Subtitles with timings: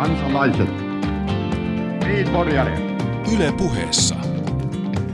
[0.00, 0.68] kansalaiset,
[3.34, 4.16] Yle puheessa.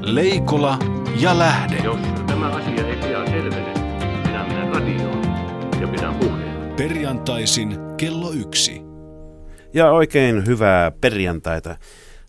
[0.00, 0.78] Leikola
[1.20, 1.76] ja Lähde.
[1.76, 3.74] Jos tämä asia ei pian selvene,
[4.26, 5.22] minä menen radioon
[5.80, 6.74] ja pidän puheen.
[6.76, 8.82] Perjantaisin kello yksi.
[9.74, 11.76] Ja oikein hyvää perjantaita.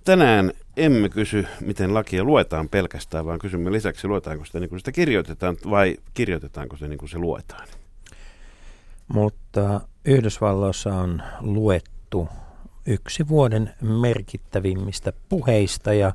[0.04, 4.92] Tänään emme kysy, miten lakia luetaan pelkästään, vaan kysymme lisäksi, luetaanko sitä niin kuin sitä
[4.92, 7.68] kirjoitetaan vai kirjoitetaanko se niin kuin se luetaan.
[9.08, 12.30] Mutta Yhdysvalloissa on luettu
[12.88, 16.14] yksi vuoden merkittävimmistä puheista ja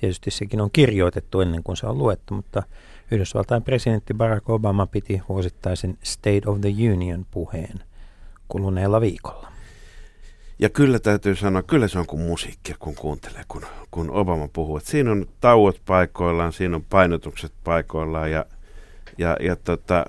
[0.00, 2.62] tietysti sekin on kirjoitettu ennen kuin se on luettu, mutta
[3.10, 7.80] Yhdysvaltain presidentti Barack Obama piti vuosittaisen State of the Union puheen
[8.48, 9.50] kuluneella viikolla.
[10.58, 14.76] Ja kyllä täytyy sanoa, kyllä se on kuin musiikkia, kun kuuntelee, kun, kun Obama puhuu.
[14.76, 18.46] Et siinä on tauot paikoillaan, siinä on painotukset paikoillaan ja,
[19.18, 20.04] ja, ja tota,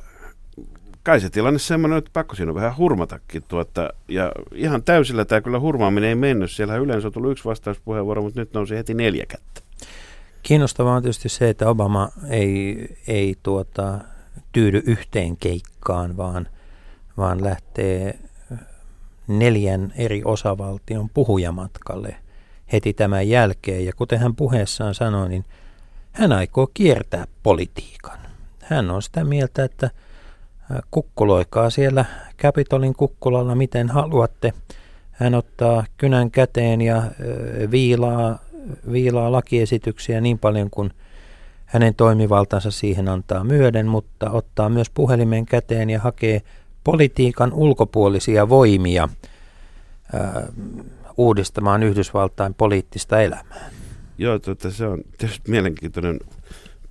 [1.03, 3.43] kai se tilanne semmoinen, että pakko siinä on vähän hurmatakin.
[3.47, 6.51] Tuota, ja ihan täysillä tämä kyllä hurmaaminen ei mennyt.
[6.51, 9.61] Siellä yleensä on tullut yksi vastauspuheenvuoro, mutta nyt nousi heti neljä kättä.
[10.43, 13.99] Kiinnostavaa on tietysti se, että Obama ei, ei tuota,
[14.51, 16.47] tyydy yhteen keikkaan, vaan,
[17.17, 18.19] vaan lähtee
[19.27, 22.15] neljän eri osavaltion puhujamatkalle
[22.71, 23.85] heti tämän jälkeen.
[23.85, 25.45] Ja kuten hän puheessaan sanoi, niin
[26.11, 28.19] hän aikoo kiertää politiikan.
[28.61, 29.89] Hän on sitä mieltä, että
[30.91, 32.05] kukkuloikaa siellä
[32.37, 34.53] Capitolin kukkulalla miten haluatte.
[35.11, 37.03] Hän ottaa kynän käteen ja
[37.71, 38.39] viilaa,
[38.91, 40.91] viilaa lakiesityksiä niin paljon kuin
[41.65, 46.41] hänen toimivaltansa siihen antaa myöden, mutta ottaa myös puhelimen käteen ja hakee
[46.83, 49.09] politiikan ulkopuolisia voimia
[50.13, 50.47] ää,
[51.17, 53.69] uudistamaan Yhdysvaltain poliittista elämää.
[54.17, 56.19] Joo, tuota, se on tietysti mielenkiintoinen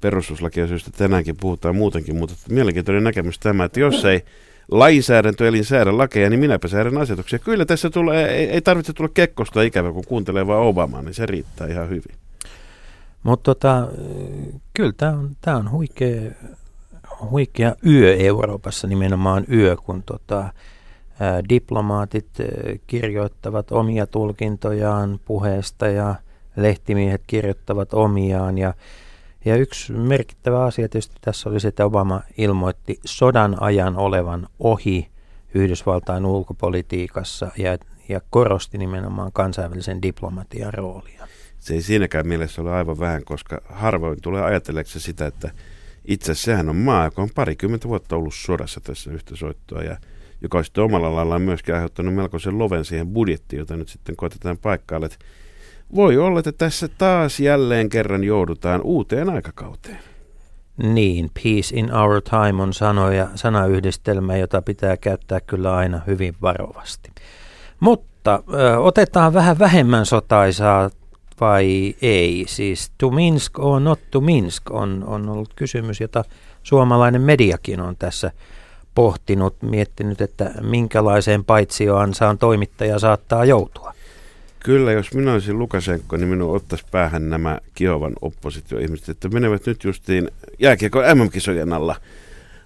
[0.00, 4.24] perustuslakiasioista tänäänkin puhutaan muutenkin, mutta mielenkiintoinen näkemys tämä, että jos ei
[4.70, 7.38] lainsäädäntö eli säädä lakeja, niin minäpä säädän asetuksia.
[7.38, 11.26] Kyllä tässä tulee, ei, ei tarvitse tulla kekkosta ikävä, kun kuuntelee vaan Obamaa, niin se
[11.26, 12.14] riittää ihan hyvin.
[13.22, 13.88] Mutta tota,
[14.74, 16.30] kyllä tämä on, tää on huikea,
[17.30, 20.52] huikea yö Euroopassa, nimenomaan yö, kun tota,
[21.20, 22.28] ää, diplomaatit
[22.86, 26.14] kirjoittavat omia tulkintojaan puheesta ja
[26.56, 28.74] lehtimiehet kirjoittavat omiaan ja
[29.44, 35.08] ja yksi merkittävä asia tietysti tässä oli se, että Obama ilmoitti sodan ajan olevan ohi
[35.54, 37.78] Yhdysvaltain ulkopolitiikassa ja,
[38.08, 41.28] ja korosti nimenomaan kansainvälisen diplomatian roolia.
[41.58, 45.50] Se ei siinäkään mielessä ole aivan vähän, koska harvoin tulee ajatelleeksi sitä, että
[46.04, 49.96] itse sehän on maa, joka on parikymmentä vuotta ollut sodassa tässä yhtä soittoa ja
[50.42, 54.58] joka on sitten omalla laillaan myöskin aiheuttanut melkoisen loven siihen budjettiin, jota nyt sitten koetetaan
[54.58, 55.06] paikkailla.
[55.06, 55.18] Että
[55.94, 59.98] voi olla, että tässä taas jälleen kerran joudutaan uuteen aikakauteen.
[60.82, 67.10] Niin, peace in our time on sanoja, sanayhdistelmä, jota pitää käyttää kyllä aina hyvin varovasti.
[67.80, 70.90] Mutta ö, otetaan vähän vähemmän sotaisaa
[71.40, 72.44] vai ei?
[72.48, 76.24] Siis to Minsk or not to Minsk on, on ollut kysymys, jota
[76.62, 78.30] suomalainen mediakin on tässä
[78.94, 83.92] pohtinut, miettinyt, että minkälaiseen paitsioansaan toimittaja saattaa joutua.
[84.60, 89.84] Kyllä, jos minä olisin Lukasenko, niin minun ottaisi päähän nämä Kiovan oppositioihmiset, että menevät nyt
[89.84, 91.96] justiin jääkiekko MM-kisojen alla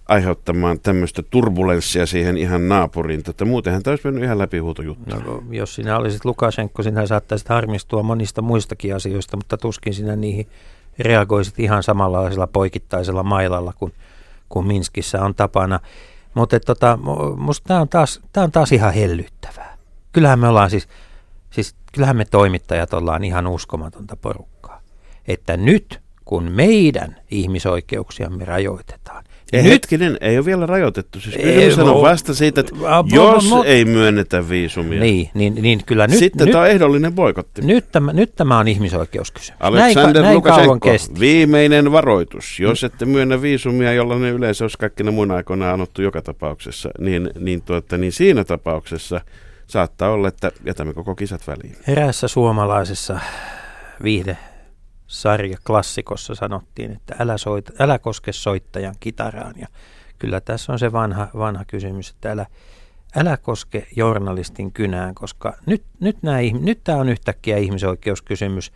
[0.08, 3.22] aiheuttamaan tämmöistä turbulenssia siihen ihan naapuriin.
[3.22, 5.16] Tätä muutenhan tämä olisi mennyt ihan läpihuutojuttu.
[5.16, 10.46] No, jos sinä olisit Lukasenko, sinä saattaisit harmistua monista muistakin asioista, mutta tuskin sinä niihin
[10.98, 13.92] reagoisit ihan samanlaisella poikittaisella mailalla kuin,
[14.48, 15.80] kuin Minskissä on tapana.
[16.34, 16.98] Mutta tota,
[17.66, 19.76] tämä on, taas, on taas ihan hellyttävää.
[20.12, 20.88] Kyllähän me ollaan siis
[21.54, 24.80] Siis kyllähän me toimittajat ollaan ihan uskomatonta porukkaa.
[25.28, 29.24] Että nyt kun meidän ihmisoikeuksiamme rajoitetaan.
[29.52, 31.20] Ei, nyt, hetkinen, ei ole vielä rajoitettu.
[31.20, 32.74] Siis kysymys on vasta siitä, että
[33.14, 35.00] jos ei myönnetä viisumia.
[35.00, 36.18] Niin, niin, niin kyllä nyt.
[36.18, 37.62] Sitten nyt, tämä on ehdollinen boikotti.
[37.62, 39.60] Nyt tämä, nyt tämä on ihmisoikeuskysymys.
[39.60, 42.60] Aleksander näin, Lukashenko, näin viimeinen varoitus.
[42.60, 47.30] Jos ette myönnä viisumia, jolla ne yleensä olisi kaikkina muina aikoina annettu joka tapauksessa, niin,
[47.38, 49.20] niin, tuota, niin siinä tapauksessa–
[49.74, 51.76] saattaa olla, että jätämme koko kisat väliin.
[51.88, 53.20] Eräässä suomalaisessa
[54.02, 54.38] viihde
[55.06, 59.54] sarja klassikossa sanottiin, että älä, soita, älä koske soittajan kitaraan.
[59.58, 59.66] Ja
[60.18, 62.46] kyllä tässä on se vanha, vanha kysymys, että älä,
[63.16, 68.72] älä koske journalistin kynään, koska nyt, nyt, nämä, nyt tämä on yhtäkkiä ihmisoikeuskysymys.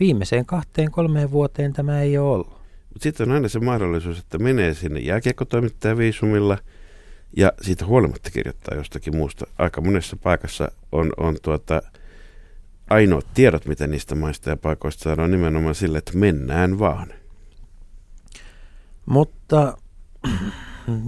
[0.00, 2.56] Viimeiseen kahteen kolmeen vuoteen tämä ei ole ollut.
[3.00, 6.58] Sitten on aina se mahdollisuus, että menee sinne jääkiekkotoimittajan viisumilla–
[7.36, 9.46] ja siitä huolimatta kirjoittaa jostakin muusta.
[9.58, 11.82] Aika monessa paikassa on, on tuota,
[12.90, 17.12] ainoat tiedot, mitä niistä maista ja paikoista saadaan nimenomaan sille, että mennään vaan.
[19.06, 19.78] Mutta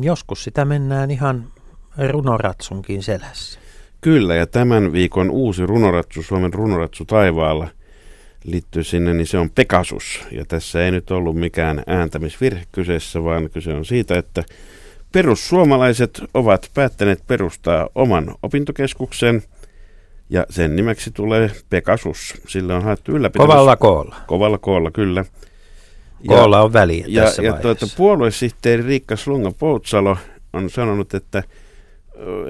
[0.00, 1.52] joskus sitä mennään ihan
[2.08, 3.60] runoratsunkin selässä.
[4.00, 7.68] Kyllä, ja tämän viikon uusi runoratsu, Suomen runoratsu taivaalla,
[8.44, 10.20] liittyy sinne, niin se on Pegasus.
[10.30, 14.44] Ja tässä ei nyt ollut mikään ääntämisvirhe kyseessä, vaan kyse on siitä, että
[15.12, 19.42] perussuomalaiset ovat päättäneet perustaa oman opintokeskuksen,
[20.30, 22.34] ja sen nimeksi tulee Pegasus.
[22.48, 23.46] Sillä on haettu ylläpitämys.
[23.46, 24.16] Kovalla koolla.
[24.26, 25.24] Kovalla koolla, kyllä.
[26.26, 27.80] Koolla on väliä ja, tässä ja vaiheessa.
[27.80, 30.16] tuota, puoluesihteeri Riikka Slunga Poutsalo
[30.52, 31.42] on sanonut, että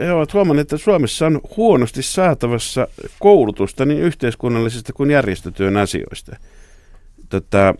[0.00, 2.88] he ovat huomanneet, että Suomessa on huonosti saatavassa
[3.18, 6.36] koulutusta niin yhteiskunnallisista kuin järjestötyön asioista.
[7.28, 7.74] Tota,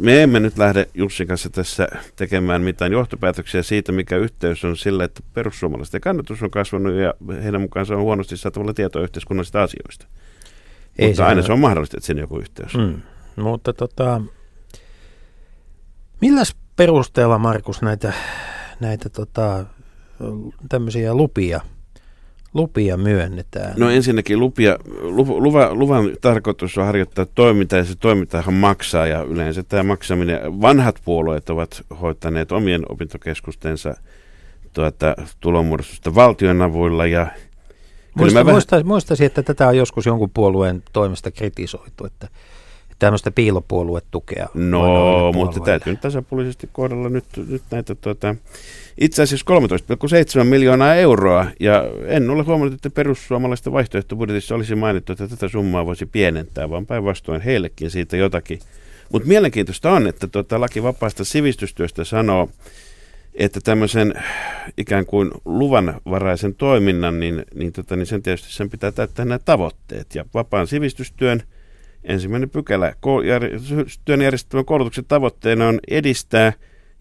[0.00, 5.04] me emme nyt lähde Jussin kanssa tässä tekemään mitään johtopäätöksiä siitä, mikä yhteys on sillä,
[5.04, 10.06] että perussuomalaisten kannatus on kasvanut ja heidän mukaansa on huonosti saatavalla tietoa yhteiskunnallisista asioista.
[10.98, 12.74] Ei Mutta se aina ole- se on mahdollista, että siinä on joku yhteys.
[12.74, 13.02] Mm.
[13.42, 14.20] Mutta tota,
[16.20, 18.12] milläs perusteella, Markus, näitä,
[18.80, 19.66] näitä tota,
[20.68, 21.60] tämmöisiä lupia,
[22.54, 23.74] lupia myönnetään?
[23.76, 29.22] No ensinnäkin lupia, lu, luva, luvan tarkoitus on harjoittaa toimintaa ja se toimintahan maksaa ja
[29.22, 33.94] yleensä tämä maksaminen, vanhat puolueet ovat hoitaneet omien opintokeskustensa
[34.72, 37.26] tuota, tulonmuodostusta valtion avuilla ja
[38.14, 42.28] Muista, mä vähän- muista, muistaisin, että tätä on joskus jonkun puolueen toimesta kritisoitu, että
[42.98, 44.48] tämmöistä piilopuoluetukea.
[44.54, 48.34] No, mutta täytyy nyt tasapuolisesti kohdella nyt, nyt näitä tuota,
[49.00, 49.46] itse asiassa
[50.40, 55.86] 13,7 miljoonaa euroa, ja en ole huomannut, että perussuomalaisten vaihtoehtobudjetissa olisi mainittu, että tätä summaa
[55.86, 58.58] voisi pienentää, vaan päinvastoin heillekin siitä jotakin.
[59.12, 62.48] Mutta mielenkiintoista on, että tuota, laki vapaasta sivistystyöstä sanoo,
[63.34, 64.14] että tämmöisen
[64.76, 70.14] ikään kuin luvanvaraisen toiminnan, niin, niin, tota, niin sen tietysti sen pitää täyttää nämä tavoitteet.
[70.14, 71.42] Ja vapaan sivistystyön
[72.04, 72.94] ensimmäinen pykälä,
[74.04, 76.52] työn järjestelmän koulutuksen tavoitteena on edistää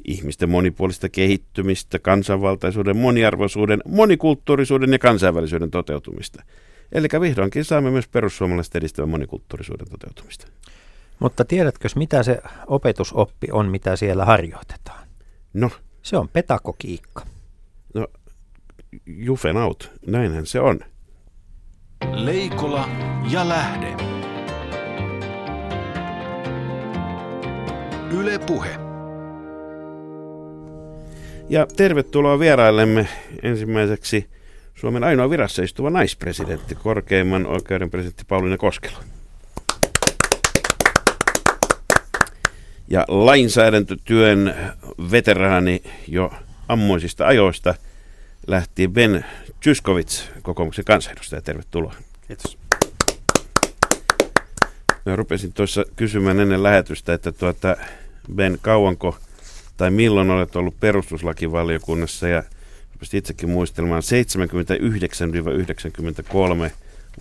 [0.07, 6.43] ihmisten monipuolista kehittymistä, kansanvaltaisuuden, moniarvoisuuden, monikulttuurisuuden ja kansainvälisyyden toteutumista.
[6.91, 10.47] Eli vihdoinkin saamme myös perussuomalaiset edistävän monikulttuurisuuden toteutumista.
[11.19, 15.07] Mutta tiedätkö, mitä se opetusoppi on, mitä siellä harjoitetaan?
[15.53, 15.69] No,
[16.01, 17.25] Se on pedagogiikka.
[17.93, 18.07] no,
[19.05, 20.79] jufen out, näinhän se on.
[22.11, 22.89] Leikola
[23.31, 23.95] ja lähde.
[28.11, 28.88] Yle Puhe.
[31.49, 33.07] Ja tervetuloa vieraillemme
[33.43, 34.29] ensimmäiseksi
[34.75, 38.97] Suomen ainoa virassa istuva naispresidentti, korkeimman oikeuden presidentti Pauliina Koskelo.
[42.87, 44.55] Ja lainsäädäntötyön
[45.11, 46.33] veteraani jo
[46.67, 47.75] ammoisista ajoista
[48.47, 49.25] lähti Ben
[49.59, 51.41] Tyskovits, kokoomuksen kansanedustaja.
[51.41, 51.93] Tervetuloa.
[52.27, 52.57] Kiitos.
[55.05, 57.77] Mä rupesin tuossa kysymään ennen lähetystä, että tuota,
[58.35, 59.17] Ben, kauanko
[59.79, 62.43] tai milloin olet ollut perustuslakivaliokunnassa ja
[63.13, 64.01] itsekin muistelemaan
[66.67, 66.71] 79-93.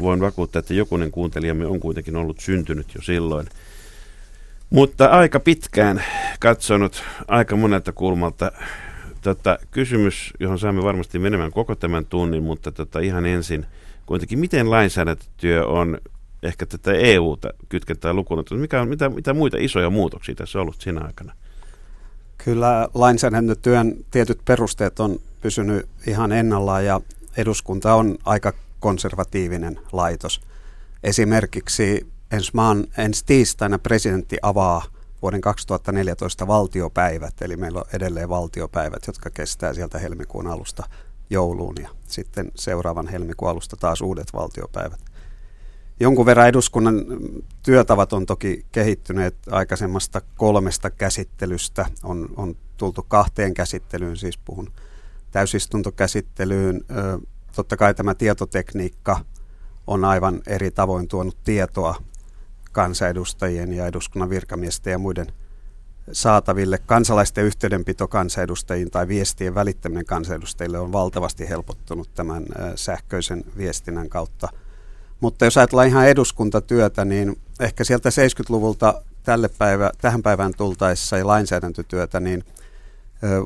[0.02, 3.46] Voin vakuuttaa, että jokunen kuuntelijamme on kuitenkin ollut syntynyt jo silloin.
[4.70, 6.04] Mutta aika pitkään
[6.40, 8.52] katsonut aika monelta kulmalta
[9.22, 13.66] tota, kysymys, johon saamme varmasti menemään koko tämän tunnin, mutta tota, ihan ensin
[14.06, 15.98] kuitenkin, miten lainsäädäntötyö on
[16.42, 20.80] ehkä tätä EUta kytkentää lukuun, mikä on, mitä, mitä muita isoja muutoksia tässä on ollut
[20.80, 21.32] siinä aikana?
[22.44, 27.00] Kyllä lainsäädäntötyön tietyt perusteet on pysynyt ihan ennallaan ja
[27.36, 30.40] eduskunta on aika konservatiivinen laitos.
[31.02, 34.84] Esimerkiksi ensi, maan, ensi tiistaina presidentti avaa
[35.22, 40.88] vuoden 2014 valtiopäivät, eli meillä on edelleen valtiopäivät, jotka kestää sieltä helmikuun alusta
[41.30, 45.00] jouluun ja sitten seuraavan helmikuun alusta taas uudet valtiopäivät.
[46.00, 47.04] Jonkun verran eduskunnan
[47.62, 51.86] työtavat on toki kehittyneet aikaisemmasta kolmesta käsittelystä.
[52.02, 54.72] On, on tultu kahteen käsittelyyn, siis puhun
[55.30, 56.84] täysistuntokäsittelyyn.
[57.56, 59.20] Totta kai tämä tietotekniikka
[59.86, 61.94] on aivan eri tavoin tuonut tietoa
[62.72, 65.26] kansanedustajien ja eduskunnan virkamiesten ja muiden
[66.12, 66.78] saataville.
[66.78, 74.48] Kansalaisten yhteydenpito kansanedustajiin tai viestien välittäminen kansanedustajille on valtavasti helpottunut tämän sähköisen viestinnän kautta.
[75.20, 81.26] Mutta jos ajatellaan ihan eduskuntatyötä, niin ehkä sieltä 70-luvulta tälle päivä, tähän päivään tultaessa ja
[81.26, 82.44] lainsäädäntötyötä, niin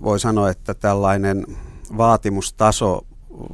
[0.02, 1.47] voi sanoa, että tällainen
[1.97, 3.07] vaatimustaso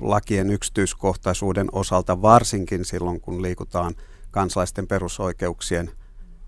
[0.02, 3.94] lakien yksityiskohtaisuuden osalta, varsinkin silloin kun liikutaan
[4.30, 5.90] kansalaisten perusoikeuksien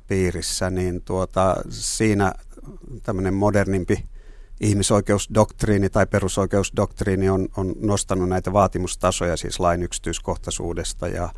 [0.09, 2.33] piirissä, niin tuota, siinä
[3.03, 4.05] tämmöinen modernimpi
[4.61, 11.29] ihmisoikeusdoktriini tai perusoikeusdoktriini on, on nostanut näitä vaatimustasoja siis lain yksityiskohtaisuudesta ja,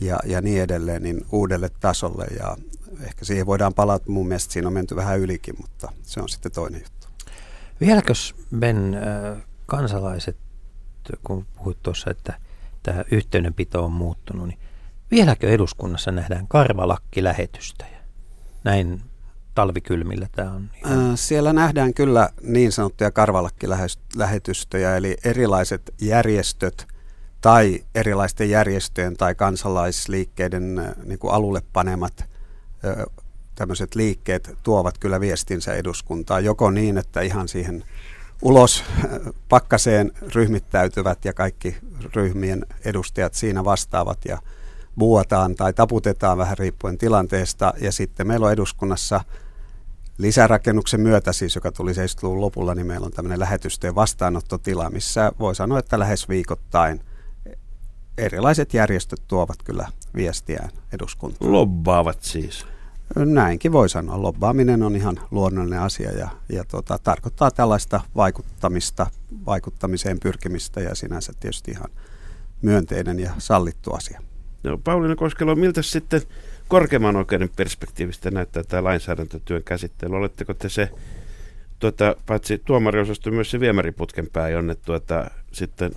[0.00, 2.26] ja, ja niin edelleen niin uudelle tasolle.
[2.38, 2.56] Ja
[3.00, 6.52] ehkä siihen voidaan palata, mun mielestä siinä on menty vähän ylikin, mutta se on sitten
[6.52, 7.06] toinen juttu.
[7.80, 10.36] Vieläkös Ben äh, kansalaiset,
[11.24, 12.34] kun puhuit tuossa, että
[12.88, 14.58] että yhteydenpito on muuttunut, niin
[15.10, 17.98] vieläkö eduskunnassa nähdään karvalakkilähetystöjä?
[18.64, 19.02] Näin
[19.54, 20.70] talvikylmillä tämä on.
[20.84, 21.16] Ihan...
[21.16, 26.86] Siellä nähdään kyllä niin sanottuja karvalakkilähetystöjä, eli erilaiset järjestöt
[27.44, 32.24] tai erilaisten järjestöjen tai kansalaisliikkeiden niin kuin alulle panemat
[33.54, 37.84] tämmöiset liikkeet tuovat kyllä viestinsä eduskuntaan, joko niin, että ihan siihen
[38.42, 38.84] ulos
[39.48, 41.76] pakkaseen ryhmittäytyvät ja kaikki
[42.14, 44.38] ryhmien edustajat siinä vastaavat ja
[44.98, 47.74] vuotaan tai taputetaan vähän riippuen tilanteesta.
[47.80, 49.20] Ja sitten meillä on eduskunnassa
[50.18, 55.54] lisärakennuksen myötä, siis joka tuli 70-luvun lopulla, niin meillä on tämmöinen lähetysten vastaanottotila, missä voi
[55.54, 57.00] sanoa, että lähes viikoittain
[58.18, 61.52] erilaiset järjestöt tuovat kyllä viestiään eduskuntaan.
[61.52, 62.66] Lobbaavat siis.
[63.16, 64.22] Näinkin voi sanoa.
[64.22, 69.06] Lobbaaminen on ihan luonnollinen asia ja, ja tota, tarkoittaa tällaista vaikuttamista,
[69.46, 71.90] vaikuttamiseen pyrkimistä ja sinänsä tietysti ihan
[72.62, 74.20] myönteinen ja sallittu asia.
[74.62, 76.22] No, Pauliina Koskelo, miltä sitten
[76.68, 80.16] korkeimman oikeuden perspektiivistä näyttää tämä lainsäädäntötyön käsittely?
[80.16, 80.90] Oletteko te se,
[81.78, 85.92] tuota, paitsi tuomariosasto, myös se viemäriputken pää, jonne tuota, sitten,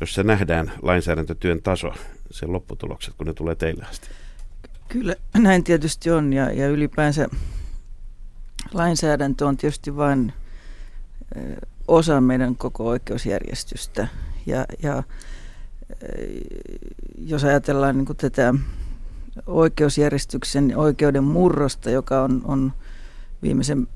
[0.00, 1.92] jos se nähdään lainsäädäntötyön taso,
[2.30, 4.08] sen lopputulokset, kun ne tulee teille asti?
[4.88, 7.28] Kyllä näin tietysti on ja, ja ylipäänsä
[8.72, 10.32] lainsäädäntö on tietysti vain
[11.88, 14.08] osa meidän koko oikeusjärjestystä.
[14.46, 15.02] Ja, ja
[17.18, 18.54] jos ajatellaan niin tätä
[19.46, 22.72] oikeusjärjestyksen oikeuden murrosta, joka on, on
[23.42, 23.88] viimeisen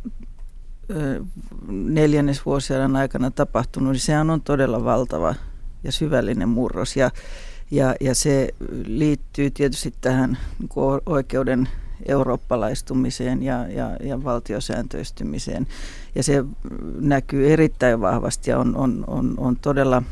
[1.69, 5.35] neljännesvuosien aikana tapahtunut, niin sehän on todella valtava
[5.85, 6.97] ja syvällinen murros.
[6.97, 7.11] Ja,
[7.71, 8.49] ja, ja se
[8.87, 11.69] liittyy tietysti tähän niin oikeuden
[12.07, 15.67] eurooppalaistumiseen ja, ja, ja valtiosääntöistymiseen.
[16.15, 16.45] Ja se
[17.01, 20.03] näkyy erittäin vahvasti ja on, on, on, on todella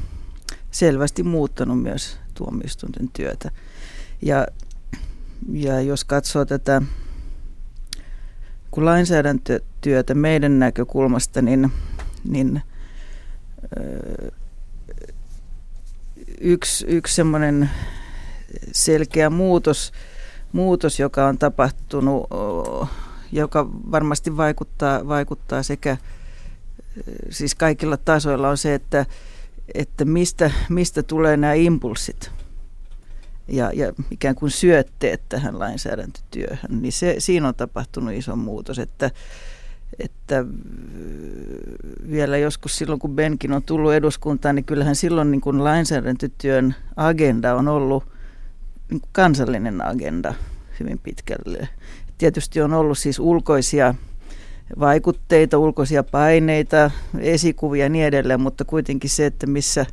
[0.70, 3.50] selvästi muuttanut myös tuomioistuinten työtä.
[4.22, 4.46] Ja,
[5.52, 6.82] ja jos katsoo tätä
[8.70, 11.72] kun lainsäädäntötyötä meidän näkökulmasta, niin,
[12.24, 12.62] niin
[16.40, 17.70] yksi, yksi semmoinen
[18.72, 19.92] selkeä muutos,
[20.52, 22.26] muutos, joka on tapahtunut,
[23.32, 25.96] joka varmasti vaikuttaa, vaikuttaa sekä
[27.30, 29.06] siis kaikilla tasoilla on se, että,
[29.74, 32.30] että mistä, mistä tulee nämä impulssit
[33.48, 39.10] ja, ja ikään kuin syötteet tähän lainsäädäntötyöhön, niin se, siinä on tapahtunut iso muutos, että,
[39.98, 40.44] että
[42.10, 47.54] vielä joskus silloin, kun Benkin on tullut eduskuntaan, niin kyllähän silloin niin kuin lainsäädäntötyön agenda
[47.54, 48.04] on ollut
[48.90, 50.34] niin kuin kansallinen agenda
[50.80, 51.68] hyvin pitkälle.
[52.18, 53.94] Tietysti on ollut siis ulkoisia
[54.80, 59.86] vaikutteita, ulkoisia paineita, esikuvia ja niin edelleen, mutta kuitenkin se, että missä,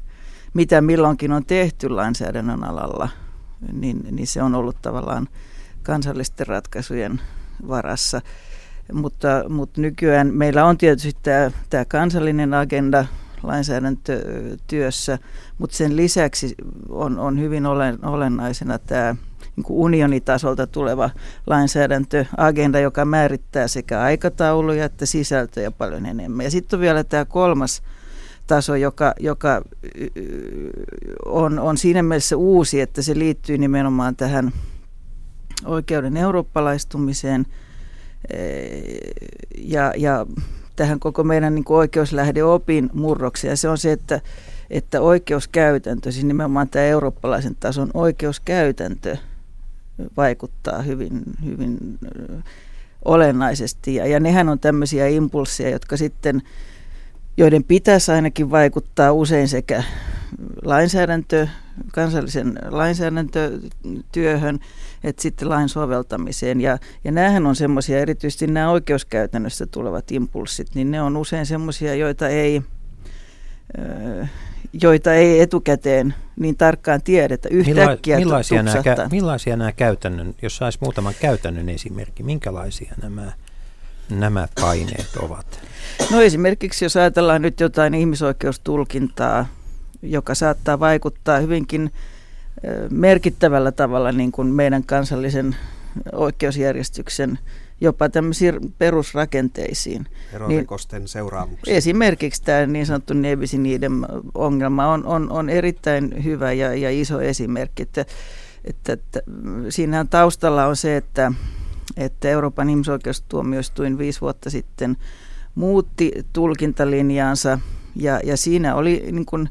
[0.54, 3.10] mitä milloinkin on tehty lainsäädännön alalla,
[3.72, 5.28] niin, niin se on ollut tavallaan
[5.84, 7.22] kansallisten ratkaisujen
[7.68, 8.22] varassa.
[8.92, 13.06] Mutta, mutta nykyään meillä on tietysti tämä, tämä kansallinen agenda
[13.44, 15.20] lainsäädäntötyössä,
[15.58, 16.56] mutta sen lisäksi
[16.90, 19.16] on, on hyvin olen, olennaisena tämä
[19.56, 21.10] niin kuin unionitasolta tuleva
[21.48, 26.44] lainsäädäntöagenda, joka määrittää sekä aikatauluja että sisältöjä paljon enemmän.
[26.44, 27.82] Ja sitten on vielä tämä kolmas
[28.48, 29.62] taso, joka, joka
[31.26, 34.52] on, on siinä mielessä uusi, että se liittyy nimenomaan tähän
[35.66, 37.46] oikeuden eurooppalaistumiseen–
[39.58, 40.26] ja, ja
[40.76, 42.90] tähän koko meidän niin oikeuslähdeopin.
[43.50, 44.22] Ja se on se, että,
[44.70, 49.18] että oikeuskäytäntö, siis nimenomaan tämä eurooppalaisen tason oikeuskäytäntö
[50.18, 51.78] vaikuttaa hyvin, hyvin
[53.06, 53.96] olennaisesti.
[53.96, 56.42] Ja, ja nehän on tämmöisiä impulsseja, jotka sitten,
[57.38, 59.84] joiden pitäisi ainakin vaikuttaa usein sekä
[60.64, 61.48] lainsäädäntö,
[61.94, 64.60] kansallisen lainsäädäntötyöhön,
[65.04, 66.62] että sitten lain soveltamiseen.
[66.62, 71.96] Ja, ja näähän on semmoisia, erityisesti nämä oikeuskäytännössä tulevat impulssit, niin ne on usein semmoisia,
[71.96, 72.62] joita ei,
[74.82, 77.50] joita ei etukäteen niin tarkkaan tiedetä.
[77.52, 83.32] Yhtäkkiä millaisia, nämä, millaisia nämä käytännön, jos saisi muutaman käytännön esimerkki, minkälaisia nämä,
[84.10, 85.60] nämä paineet ovat?
[86.12, 89.46] No esimerkiksi jos ajatellaan nyt jotain ihmisoikeustulkintaa,
[90.04, 91.92] joka saattaa vaikuttaa hyvinkin
[92.90, 95.56] merkittävällä tavalla niin kuin meidän kansallisen
[96.12, 97.40] oikeusjärjestyksen
[97.82, 100.06] jopa tämmöisiin perusrakenteisiin.
[100.34, 101.76] Eronrikosten niin seuraamuksia.
[101.76, 103.14] Esimerkiksi tämä niin sanottu
[103.58, 103.94] niiden
[104.36, 107.84] ongelma on, on, on erittäin hyvä ja, ja iso esimerkki.
[107.84, 108.06] Että,
[108.66, 109.22] että, että
[109.70, 111.32] siinähän taustalla on se, että,
[111.98, 114.98] että Euroopan ihmisoikeustuomioistuin viisi vuotta sitten
[115.56, 117.60] muutti tulkintalinjaansa
[117.96, 119.50] ja, ja siinä oli niin kuin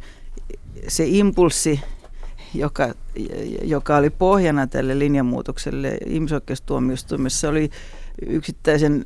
[0.89, 1.81] se impulssi
[2.55, 2.95] joka,
[3.63, 7.71] joka oli pohjana tälle linjanmuutokselle ihmisoikeustuomioistuimessa, oli
[8.27, 9.03] yksittäisen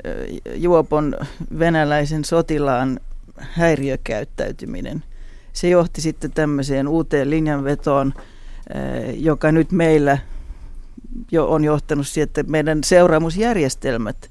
[0.55, 1.17] juopon
[1.59, 3.01] venäläisen sotilaan
[3.39, 5.05] häiriökäyttäytyminen.
[5.53, 8.15] Se johti sitten tämmöiseen uuteen linjanvetoon,
[9.17, 10.19] joka nyt meillä
[11.33, 14.31] jo on johtanut siihen, että meidän seuraamusjärjestelmät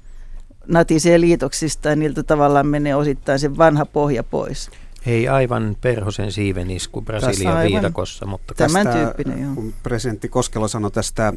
[0.68, 4.70] natisee liitoksista ja niiltä tavallaan menee osittain se vanha pohja pois.
[5.06, 9.54] Ei aivan perhosen siivenisku Brasilian viidakossa, mutta tämän tästä, tyyppinen, joo.
[9.54, 11.32] kun presidentti Koskelo sanoi tästä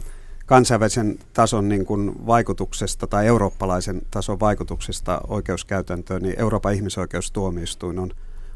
[0.46, 8.12] kansainvälisen tason niin kuin vaikutuksesta tai eurooppalaisen tason vaikutuksesta oikeuskäytäntöön, niin Euroopan ihmisoikeustuomioistuin on,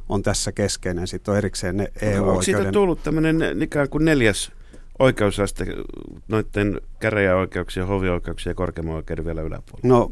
[0.10, 1.08] on tässä keskeinen.
[1.08, 2.30] Sitten on erikseen ne EU-oikeuden...
[2.30, 4.52] Onko siitä tullut tämmöinen ikään kuin neljäs
[5.00, 5.66] oikeusaste
[6.28, 9.88] noiden käräjäoikeuksien, hovioikeuksien ja korkeimman oikeuden vielä yläpuolella?
[9.88, 10.12] No,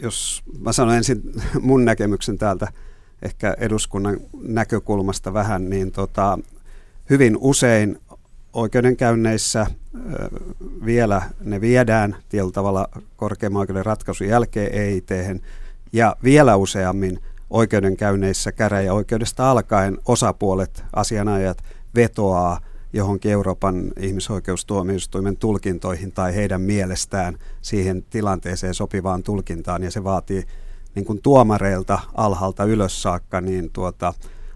[0.00, 1.22] jos mä sanon ensin
[1.60, 2.68] mun näkemyksen täältä
[3.22, 6.38] ehkä eduskunnan näkökulmasta vähän, niin tota,
[7.10, 7.98] hyvin usein
[8.52, 9.66] oikeudenkäynneissä
[10.84, 15.08] vielä ne viedään tietyllä tavalla korkeimman oikeuden ratkaisun jälkeen EIT,
[15.92, 17.18] ja vielä useammin
[17.50, 22.60] oikeudenkäynneissä käräjäoikeudesta alkaen osapuolet, asianajat vetoaa
[22.92, 30.44] johonkin Euroopan ihmisoikeustuomioistuimen tulkintoihin tai heidän mielestään siihen tilanteeseen sopivaan tulkintaan, ja se vaatii
[30.94, 34.14] niin kuin tuomareilta alhaalta ylös saakka niin tuota,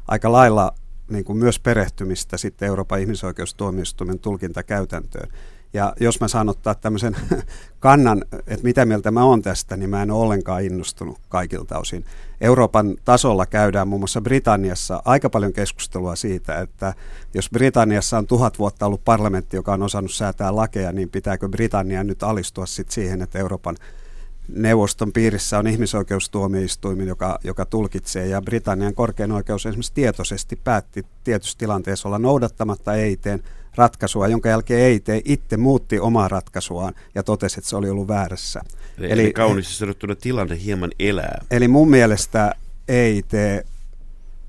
[0.08, 0.74] aika lailla
[1.10, 5.28] niin kuin myös perehtymistä sitten Euroopan ihmisoikeustuomioistuimen tulkintakäytäntöön.
[5.72, 7.16] Ja jos mä saan ottaa tämmöisen
[7.80, 12.04] kannan, että mitä mieltä mä oon tästä, niin mä en ole ollenkaan innostunut kaikilta osin.
[12.40, 16.94] Euroopan tasolla käydään muun muassa Britanniassa aika paljon keskustelua siitä, että
[17.34, 22.04] jos Britanniassa on tuhat vuotta ollut parlamentti, joka on osannut säätää lakeja, niin pitääkö Britannia
[22.04, 23.76] nyt alistua sitten siihen, että Euroopan
[24.48, 31.58] neuvoston piirissä on ihmisoikeustuomioistuimin, joka, joka tulkitsee, ja Britannian korkein oikeus esimerkiksi tietoisesti päätti tietyssä
[31.58, 33.38] tilanteessa olla noudattamatta EITn
[33.74, 38.60] ratkaisua, jonka jälkeen EIT itse muutti omaa ratkaisuaan ja totesi, että se oli ollut väärässä.
[38.98, 41.44] Eli, eli kauniisti sanottuna tilanne hieman elää.
[41.50, 42.54] Eli mun mielestä
[42.88, 43.32] EIT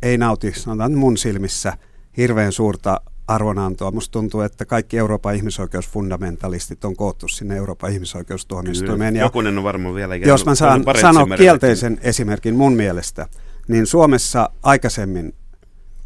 [0.01, 1.77] ei nauti, sanotaan mun silmissä,
[2.17, 3.91] hirveän suurta arvonantoa.
[3.91, 9.15] Musta tuntuu, että kaikki Euroopan ihmisoikeusfundamentalistit on koottu sinne Euroopan ihmisoikeustuomioistuimeen.
[9.15, 10.15] Ja Jokunen on varmaan vielä.
[10.15, 13.27] Jos mä saan sanoa kielteisen esimerkin mun mielestä,
[13.67, 15.33] niin Suomessa aikaisemmin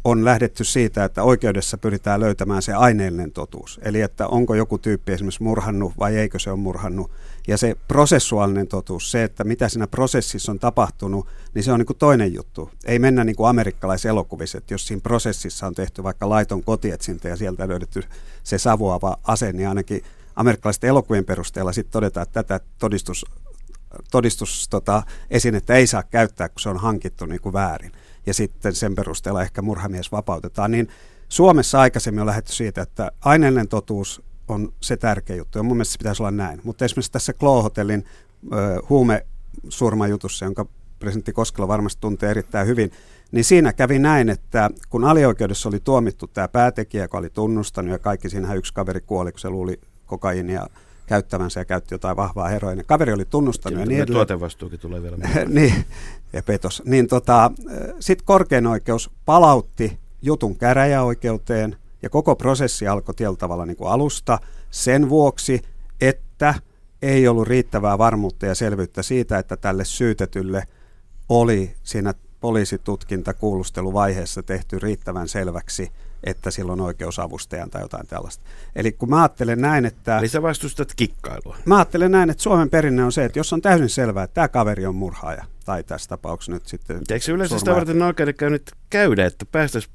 [0.04, 3.80] on lähdetty siitä, että oikeudessa pyritään löytämään se aineellinen totuus.
[3.82, 7.10] Eli että onko joku tyyppi esimerkiksi murhannut vai eikö se ole murhannut.
[7.48, 11.86] Ja se prosessuaalinen totuus, se, että mitä siinä prosessissa on tapahtunut, niin se on niin
[11.86, 12.70] kuin toinen juttu.
[12.84, 17.36] Ei mennä niin kuin amerikkalaiselokuvissa, että jos siinä prosessissa on tehty vaikka laiton kotietsintä ja
[17.36, 18.02] sieltä löydetty
[18.42, 20.02] se savuava ase, niin ainakin
[20.36, 23.24] amerikkalaisten elokuvien perusteella sitten todetaan, että tätä todistus,
[24.10, 27.92] todistus tota, esinettä ei saa käyttää, kun se on hankittu niin kuin väärin
[28.26, 30.88] ja sitten sen perusteella ehkä murhamies vapautetaan, niin
[31.28, 35.92] Suomessa aikaisemmin on lähdetty siitä, että aineellinen totuus on se tärkeä juttu, ja mun mielestä
[35.92, 36.60] se pitäisi olla näin.
[36.64, 38.04] Mutta esimerkiksi tässä Klo-hotellin
[38.88, 40.66] huumesurmajutussa, jonka
[40.98, 42.90] presidentti Koskela varmasti tuntee erittäin hyvin,
[43.32, 47.98] niin siinä kävi näin, että kun alioikeudessa oli tuomittu tämä päätekijä, joka oli tunnustanut, ja
[47.98, 50.66] kaikki siinä yksi kaveri kuoli, kun se luuli kokaiinia
[51.06, 52.84] käyttävänsä ja käytti jotain vahvaa heroinia.
[52.86, 54.16] Kaveri oli tunnustanut ja niin edelleen.
[54.16, 55.16] Tuotevastuukin tulee vielä.
[55.48, 55.74] niin,
[56.32, 56.82] ja petos.
[56.84, 57.50] Niin tota,
[58.00, 64.38] sitten korkein oikeus palautti jutun käräjäoikeuteen ja koko prosessi alkoi tietyllä tavalla niin kuin alusta
[64.70, 65.62] sen vuoksi,
[66.00, 66.54] että
[67.02, 70.62] ei ollut riittävää varmuutta ja selvyyttä siitä, että tälle syytetylle
[71.28, 75.88] oli siinä poliisitutkinta kuulusteluvaiheessa tehty riittävän selväksi–
[76.24, 78.44] että silloin oikeusavustajan tai jotain tällaista.
[78.76, 80.18] Eli kun mä ajattelen näin, että...
[80.18, 81.56] Eli sä vastustat kikkailua.
[81.64, 84.48] Mä ajattelen näin, että Suomen perinne on se, että jos on täysin selvää, että tämä
[84.48, 87.00] kaveri on murhaaja, tai tässä tapauksessa nyt sitten...
[87.10, 89.94] Eikö yleensä sitä varten oikeudenkäynnit käydä, että päästäisiin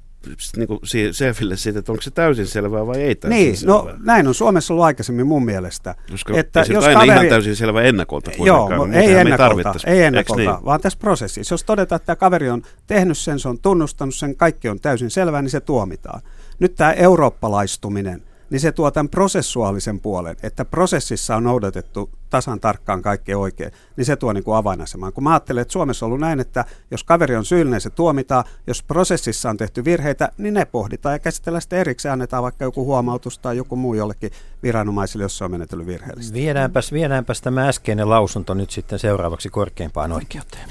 [0.56, 0.80] niin kuin
[1.12, 3.76] selville siitä, että onko se täysin selvää vai ei täysin Niin, selvää.
[3.76, 5.96] no näin on Suomessa ollut aikaisemmin mun mielestä.
[6.12, 7.16] Koska että jos aina kaveri...
[7.18, 10.66] ihan täysin selvä ennakolta Joo, ei ennakolta, ei ennakolta niin?
[10.66, 11.54] vaan tässä prosessissa.
[11.54, 15.12] Jos todetaan, että tämä kaveri on tehnyt sen, se on tunnustanut sen, kaikki on täysin
[15.12, 16.22] selvää, niin se tuomitaan.
[16.60, 23.02] Nyt tämä eurooppalaistuminen, niin se tuo tämän prosessuaalisen puolen, että prosessissa on noudatettu tasan tarkkaan
[23.02, 25.14] kaikki oikein, niin se tuo niin kuin avainasemaan.
[25.14, 28.44] Kun mä ajattelen, että Suomessa on ollut näin, että jos kaveri on syyllinen, se tuomitaan.
[28.68, 32.14] Jos prosessissa on tehty virheitä, niin ne pohditaan ja käsitellään sitten erikseen.
[32.14, 34.32] Annetaan vaikka joku huomautus tai joku muu jollekin
[34.64, 36.40] viranomaisille, jos se on menetellyt virheellisesti.
[36.40, 40.70] Viedäänpäs, viedäänpäs tämä äskeinen lausunto nyt sitten seuraavaksi korkeimpaan oikeuteen.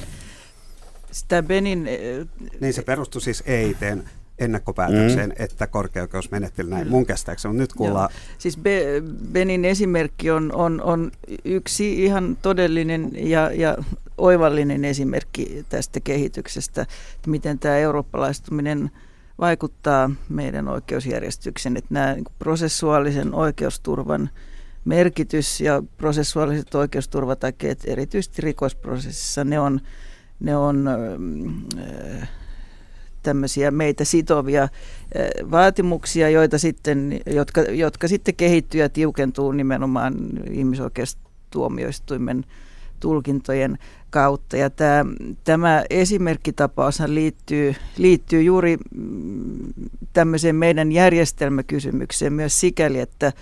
[1.11, 1.89] Sitä Benin...
[2.61, 4.03] Niin se perustui siis EITn
[4.39, 5.45] ennakkopäätökseen, mm.
[5.45, 6.89] että korkeaoikeus menetteli näin.
[6.89, 8.09] Mun käsittääkseni, mutta nyt kuullaan...
[8.13, 8.21] Joo.
[8.39, 11.11] Siis Be- Benin esimerkki on, on, on
[11.45, 13.77] yksi ihan todellinen ja, ja
[14.19, 18.91] oivallinen esimerkki tästä kehityksestä, että miten tämä eurooppalaistuminen
[19.39, 24.31] vaikuttaa meidän oikeusjärjestyksen, että nämä niin prosessuaalisen oikeusturvan
[24.85, 29.81] merkitys ja prosessuaaliset oikeusturvatakeet, erityisesti rikosprosessissa, ne on,
[30.41, 32.29] ne on äh,
[33.29, 34.71] tämmöisiä meitä sitovia äh,
[35.51, 40.15] vaatimuksia, joita sitten, jotka, jotka sitten kehittyy ja tiukentuu nimenomaan
[40.51, 42.45] ihmisoikeustuomioistuimen
[43.01, 43.79] tulkintojen
[44.11, 44.57] kautta.
[44.57, 45.05] Ja tämä,
[45.45, 49.73] tämä esimerkkitapaus liittyy, liittyy juuri mm,
[50.13, 53.33] tämmöiseen meidän järjestelmäkysymykseen myös sikäli, että,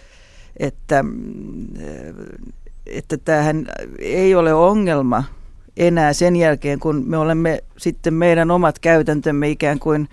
[0.56, 1.66] että, mm,
[2.86, 3.66] että tämähän
[3.98, 5.24] ei ole ongelma
[5.76, 10.08] enää sen jälkeen, kun me olemme sitten meidän omat käytäntömme ikään kuin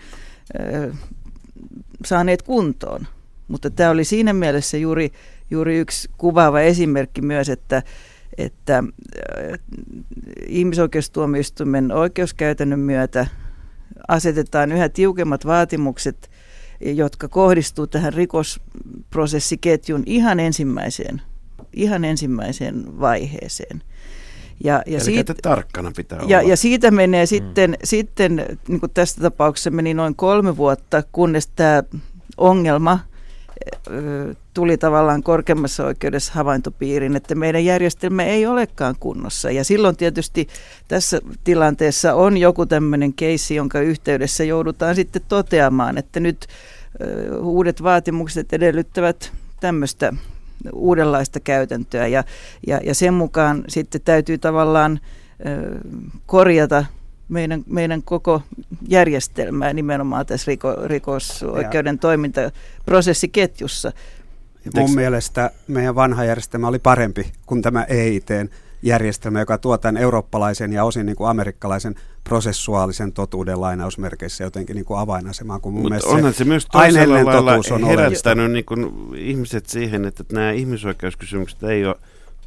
[2.06, 3.08] saaneet kuntoon.
[3.47, 5.12] Mutta tämä oli siinä mielessä juuri,
[5.52, 7.84] juuri yksi kuvaava esimerkki myös, että,
[8.38, 8.84] että
[10.47, 13.28] ihmisoikeustuomioistuimen oikeuskäytännön myötä
[14.08, 16.32] asetetaan yhä tiukemmat vaatimukset,
[16.82, 21.21] jotka kohdistuu tähän rikosprosessiketjun ihan ensimmäiseen,
[21.73, 23.84] ihan ensimmäiseen vaiheeseen.
[24.63, 26.49] Ja, ja, siitä, tarkkana pitää ja, olla.
[26.49, 27.78] ja siitä menee sitten, mm.
[27.84, 31.84] sitten niin kuin tästä tapauksessa meni noin kolme vuotta, kunnes tämä
[32.38, 32.99] ongelma–
[34.54, 39.52] tuli tavallaan korkeimmassa oikeudessa havaintopiirin, että meidän järjestelmä ei olekaan kunnossa.
[39.52, 40.47] Ja silloin tietysti
[40.88, 46.47] tässä tilanteessa on joku tämmöinen keissi, jonka yhteydessä joudutaan sitten toteamaan, että nyt
[47.41, 50.13] uudet vaatimukset edellyttävät tämmöistä
[50.73, 52.23] uudenlaista käytäntöä ja,
[52.67, 54.99] ja, ja sen mukaan sitten täytyy tavallaan
[56.25, 56.85] korjata
[57.29, 58.41] meidän, meidän koko
[58.87, 61.99] järjestelmää nimenomaan tässä riko, rikosoikeuden ja.
[61.99, 63.91] toimintaprosessiketjussa.
[64.65, 64.95] Mun Teks...
[64.95, 68.49] mielestä meidän vanha järjestelmä oli parempi kuin tämä EITn
[68.81, 74.86] järjestelmä, joka tuo tämän eurooppalaisen ja osin niin kuin amerikkalaisen prosessuaalisen totuuden lainausmerkeissä jotenkin niin
[74.86, 78.65] kuin avainasemaan, kun mun Mut mielestä onhan se, se myös aineellinen totuus on herättänyt niin
[78.65, 81.95] kuin ihmiset siihen, että nämä ihmisoikeuskysymykset ei ole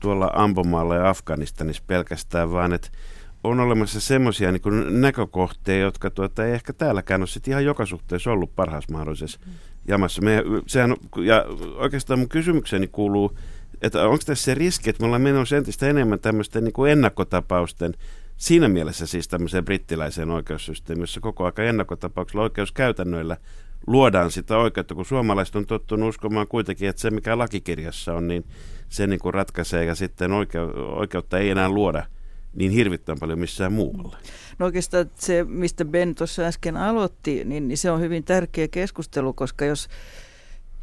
[0.00, 2.88] tuolla Ambomaalla ja Afganistanissa pelkästään, vaan että
[3.44, 8.32] on olemassa semmoisia niin näkökohtia, jotka tuota, ei ehkä täälläkään ole sit ihan joka suhteessa
[8.32, 9.52] ollut parhaassa mahdollisessa mm.
[9.88, 10.22] jamassa.
[10.22, 11.44] Me, sehän, ja
[11.76, 13.38] oikeastaan mun kysymykseni kuuluu,
[13.82, 17.94] että onko tässä se riski, että me ollaan menossa entistä enemmän tämmöisten niin ennakkotapausten,
[18.36, 23.36] siinä mielessä siis tämmöiseen brittiläiseen oikeussysteemiin, jossa koko aika ennakkotapauksella oikeuskäytännöillä
[23.86, 28.44] luodaan sitä oikeutta, kun suomalaiset on tottunut uskomaan kuitenkin, että se mikä lakikirjassa on, niin
[28.88, 30.30] se niin kuin ratkaisee ja sitten
[30.96, 32.06] oikeutta ei enää luoda–
[32.56, 34.18] niin hirvittävän paljon missään muualla.
[34.58, 39.32] No oikeastaan se, mistä Ben tuossa äsken aloitti, niin, niin se on hyvin tärkeä keskustelu,
[39.32, 39.88] koska jos,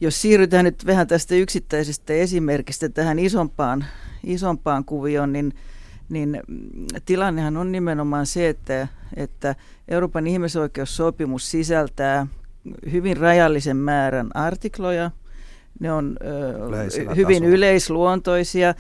[0.02, 3.86] jos siirrytään nyt vähän tästä yksittäisestä esimerkistä tähän isompaan,
[4.24, 5.54] isompaan kuvioon, niin,
[6.14, 6.42] niin
[7.06, 9.56] tilannehan on nimenomaan se, että, että
[9.88, 12.28] Euroopan ihmisoikeussopimus sisältää
[12.92, 15.12] hyvin rajallisen määrän artikloja–
[15.80, 17.56] ne on ö, hyvin tasolla.
[17.56, 18.76] yleisluontoisia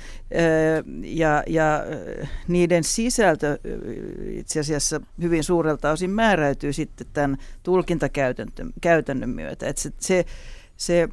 [1.04, 1.84] ja, ja
[2.48, 3.60] niiden sisältö
[4.30, 9.68] itse asiassa hyvin suurelta osin määräytyy sitten tämän tulkintakäytännön myötä.
[9.68, 10.26] Et se, se,
[10.86, 11.10] se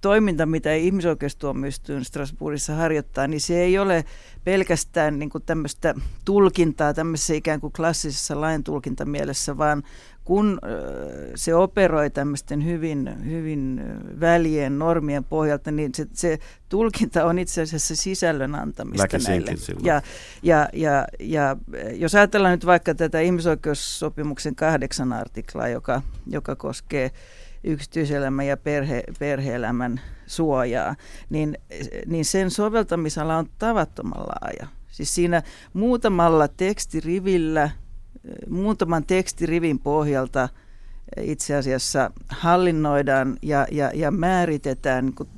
[0.00, 4.04] toiminta, mitä ihmisoikeustuomioistuin Strasbourgissa harjoittaa, niin se ei ole
[4.44, 9.82] pelkästään niin kuin tämmöistä tulkintaa tämmöisessä ikään kuin klassisessa lain tulkintamielessä, vaan
[10.24, 10.58] kun
[11.34, 13.82] se operoi tämmöisten hyvin, hyvin
[14.20, 19.60] välien normien pohjalta, niin se, se tulkinta on itse asiassa sisällön antamista Läkisinkin näille.
[19.60, 19.86] Silloin.
[19.86, 20.02] Ja,
[20.42, 21.56] ja, ja, ja
[21.94, 27.10] jos ajatellaan nyt vaikka tätä ihmisoikeussopimuksen kahdeksan artiklaa, joka, joka koskee
[27.68, 30.96] yksityiselämän ja perhe, perheelämän suojaa,
[31.30, 31.58] niin,
[32.06, 34.66] niin sen soveltamisala on tavattoman laaja.
[34.90, 37.70] Siis siinä muutamalla tekstirivillä–
[38.48, 40.48] muutaman tekstirivin pohjalta
[41.20, 45.28] itse asiassa hallinnoidaan ja, ja, ja määritetään niin kuin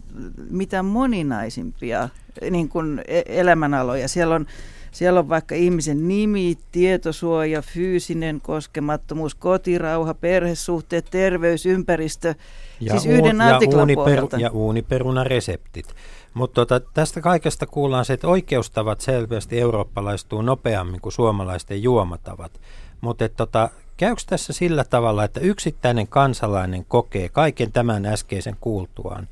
[0.51, 2.09] mitä moninaisimpia
[2.51, 4.09] niin kuin e, elämänaloja.
[4.09, 4.47] Siellä on,
[4.93, 12.35] siellä on vaikka ihmisen nimi, tietosuoja, fyysinen koskemattomuus, kotirauha, perhesuhteet, terveys, ympäristö.
[12.81, 14.37] Ja siis yhden ja artiklan uuniperu, pohjalta.
[14.37, 15.95] Ja uuniperunareseptit.
[16.35, 22.61] Mutta tota, tästä kaikesta kuullaan se, että oikeustavat selvästi eurooppalaistuu nopeammin kuin suomalaisten juomatavat.
[23.01, 29.29] Mutta tota, käykö tässä sillä tavalla, että yksittäinen kansalainen kokee kaiken tämän äskeisen kuultuaan,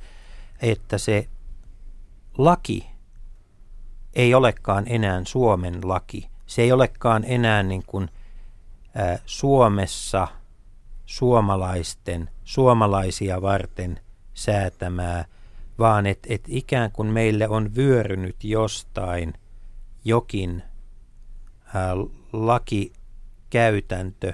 [0.63, 1.27] että se
[2.39, 2.87] laki
[4.19, 6.29] ei olekaan enää Suomen laki.
[6.47, 8.09] Se ei olekaan enää niin kuin,
[8.97, 10.29] ä, Suomessa
[11.07, 14.01] suomalaisten, suomalaisia varten
[14.35, 15.25] säätämää–
[15.79, 19.35] vaan että et ikään kuin meille on vyörynyt jostain
[20.05, 20.63] jokin
[21.75, 21.95] ää,
[22.33, 24.33] lakikäytäntö,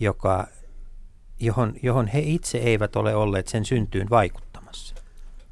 [0.00, 0.46] joka
[1.40, 4.47] johon, johon he itse eivät ole olleet sen syntyyn vaikuttamassa.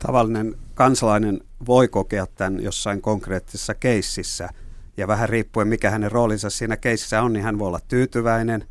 [0.06, 4.48] Tavallinen kansalainen voi kokea tämän jossain konkreettisessa keississä,
[4.96, 8.64] ja vähän riippuen mikä hänen roolinsa siinä keississä on, niin hän voi olla tyytyväinen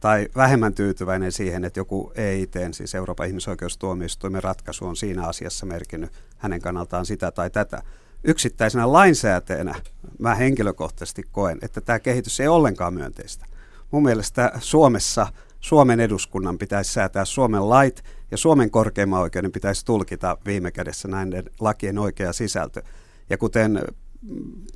[0.00, 6.12] tai vähemmän tyytyväinen siihen, että joku EIT, siis Euroopan ihmisoikeustuomioistuimen ratkaisu on siinä asiassa merkinnyt
[6.38, 7.82] hänen kannaltaan sitä tai tätä.
[8.24, 9.74] Yksittäisenä lainsääteenä
[10.18, 13.46] mä henkilökohtaisesti koen, että tämä kehitys ei ollenkaan myönteistä.
[13.90, 15.26] Mun mielestä Suomessa
[15.60, 18.02] Suomen eduskunnan pitäisi säätää Suomen lait
[18.32, 22.82] ja Suomen korkeimman oikeuden pitäisi tulkita viime kädessä näiden lakien oikea sisältö.
[23.30, 23.82] Ja kuten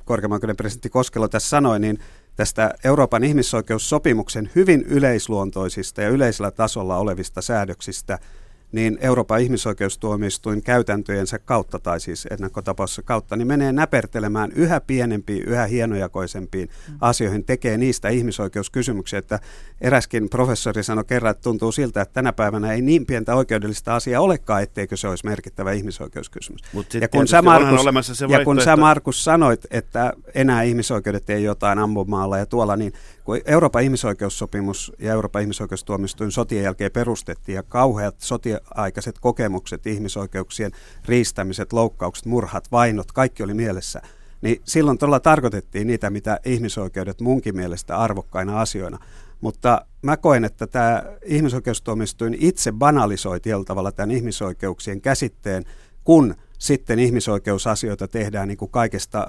[0.05, 1.99] korkeimman oikeuden presidentti Koskelo tässä sanoi, niin
[2.35, 8.19] tästä Euroopan ihmisoikeussopimuksen hyvin yleisluontoisista ja yleisellä tasolla olevista säädöksistä–
[8.71, 15.65] niin Euroopan ihmisoikeustuomioistuin käytäntöjensä kautta, tai siis ennakkotapauksessa kautta, niin menee näpertelemään yhä pienempiin, yhä
[15.65, 16.97] hienojakoisempiin mm.
[17.01, 19.39] asioihin, tekee niistä ihmisoikeuskysymyksiä, että
[19.81, 24.21] eräskin professori sanoi kerran, että tuntuu siltä, että tänä päivänä ei niin pientä oikeudellista asiaa
[24.21, 26.61] olekaan, etteikö se olisi merkittävä ihmisoikeuskysymys.
[27.01, 31.79] ja kun, sä, Markus, se ja kun sä Markus sanoit, että enää ihmisoikeudet ei jotain
[31.79, 32.93] ammumaalla ja tuolla, niin
[33.27, 40.71] kun Euroopan ihmisoikeussopimus ja Euroopan ihmisoikeustuomioistuin sotien jälkeen perustettiin ja kauheat sotiaikaiset kokemukset, ihmisoikeuksien
[41.05, 44.01] riistämiset, loukkaukset, murhat, vainot, kaikki oli mielessä,
[44.41, 48.99] niin silloin todella tarkoitettiin niitä, mitä ihmisoikeudet munkin mielestä arvokkaina asioina.
[49.41, 55.63] Mutta mä koen, että tämä ihmisoikeustuomioistuin itse banalisoi tietyllä tavalla tämän ihmisoikeuksien käsitteen,
[56.03, 59.27] kun sitten ihmisoikeusasioita tehdään niin kuin kaikesta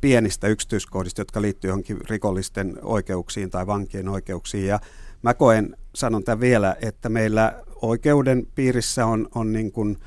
[0.00, 4.66] pienistä yksityiskohdista, jotka liittyy johonkin rikollisten oikeuksiin tai vankien oikeuksiin.
[4.66, 4.80] Ja
[5.22, 9.98] mä koen, sanon tämän vielä, että meillä oikeuden piirissä on, on niin kuin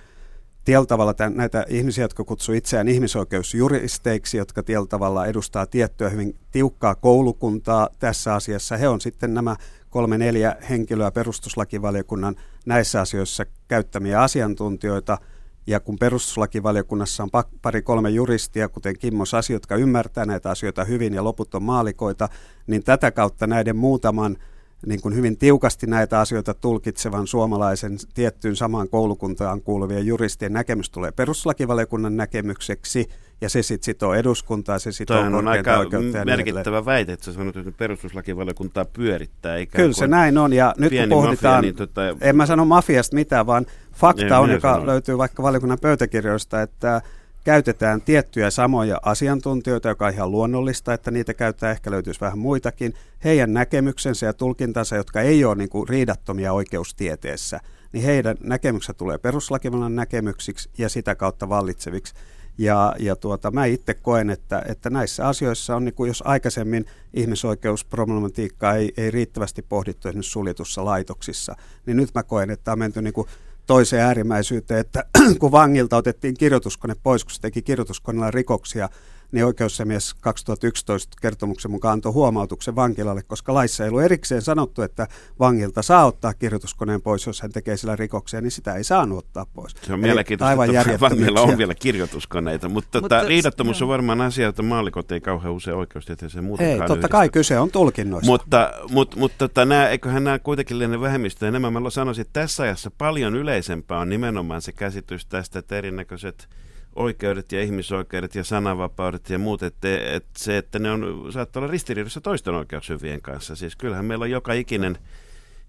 [0.65, 6.35] tietyllä tavalla tämän, näitä ihmisiä, jotka kutsuu itseään ihmisoikeusjuristeiksi, jotka tietyllä tavalla edustaa tiettyä hyvin
[6.51, 8.77] tiukkaa koulukuntaa tässä asiassa.
[8.77, 9.55] He on sitten nämä
[9.89, 12.35] kolme neljä henkilöä perustuslakivaliokunnan
[12.65, 15.17] näissä asioissa käyttämiä asiantuntijoita–
[15.67, 17.30] ja kun perustuslakivaliokunnassa on
[17.62, 22.30] pari kolme juristia, kuten Kimmo Sasi, jotka ymmärtää näitä asioita hyvin ja loput on maalikoita,
[22.67, 24.38] niin tätä kautta näiden muutaman
[24.86, 31.12] niin kuin hyvin tiukasti näitä asioita tulkitsevan suomalaisen tiettyyn samaan koulukuntaan kuuluvien juristien näkemys tulee
[31.12, 33.10] perustuslakivaliokunnan näkemykseksi,
[33.41, 37.25] ja se sitten sitoo eduskuntaa, se sitoo Toi on aika niin merkittävä niin väite, että
[37.25, 39.65] sä sanot, että perustuslakivaliokuntaa pyörittää.
[39.65, 42.01] Kyllä se näin on, ja nyt kun pohditaan, mafia, niin tota...
[42.21, 44.88] en mä sano mafiasta mitään, vaan fakta on, joka sanon.
[44.88, 47.01] löytyy vaikka valiokunnan pöytäkirjoista, että
[47.43, 52.93] käytetään tiettyjä samoja asiantuntijoita, joka on ihan luonnollista, että niitä käyttää, ehkä löytyisi vähän muitakin,
[53.23, 57.60] heidän näkemyksensä ja tulkintansa, jotka ei ole niin kuin riidattomia oikeustieteessä,
[57.91, 62.13] niin heidän näkemyksensä tulee peruslakivallan näkemyksiksi ja sitä kautta vallitseviksi.
[62.57, 66.85] Ja, ja tuota, mä itse koen, että, että näissä asioissa on, niin kuin jos aikaisemmin
[67.13, 73.01] ihmisoikeusproblematiikkaa ei, ei riittävästi pohdittu esimerkiksi suljetussa laitoksissa, niin nyt mä koen, että on menty
[73.01, 73.27] niin kuin
[73.67, 75.05] toiseen äärimmäisyyteen, että
[75.39, 78.89] kun vangilta otettiin kirjoituskone pois, kun se teki kirjoituskoneella rikoksia,
[79.32, 85.08] niin oikeussemies 2011 kertomuksen mukaan antoi huomautuksen vankilalle, koska laissa ei ollut erikseen sanottu, että
[85.39, 89.46] vangilta saa ottaa kirjoituskoneen pois, jos hän tekee sillä rikoksia, niin sitä ei saanut ottaa
[89.54, 89.72] pois.
[89.82, 93.88] Se on Eli mielenkiintoista, aivan että vangilla on vielä kirjoituskoneita, mutta, mutta tota, riidattomuus on
[93.88, 97.08] varmaan asia, että maalikot ei kauhean usein oikeustieteeseen muutenkaan Ei, totta yhdistä.
[97.08, 98.32] kai kyse on tulkinnoista.
[98.32, 101.74] Mutta, mutta, mutta tota, nämä, eiköhän nämä kuitenkin liene vähemmistöjä enemmän.
[101.74, 106.50] Mä sanoisin, että tässä ajassa paljon yleisempää on nimenomaan se käsitys tästä, että erinäköiset
[106.95, 111.71] oikeudet ja ihmisoikeudet ja sananvapaudet ja muut, että, että se, että ne on, saattaa olla
[111.71, 113.56] ristiriidassa toisten oikeushyvien kanssa.
[113.56, 114.97] Siis kyllähän meillä on joka ikinen,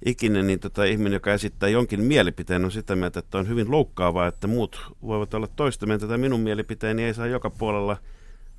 [0.05, 4.27] ikinen niin tota, ihminen, joka esittää jonkin mielipiteen, on sitä mieltä, että on hyvin loukkaavaa,
[4.27, 7.97] että muut voivat olla toista mieltä, tai minun mielipiteeni ei saa joka puolella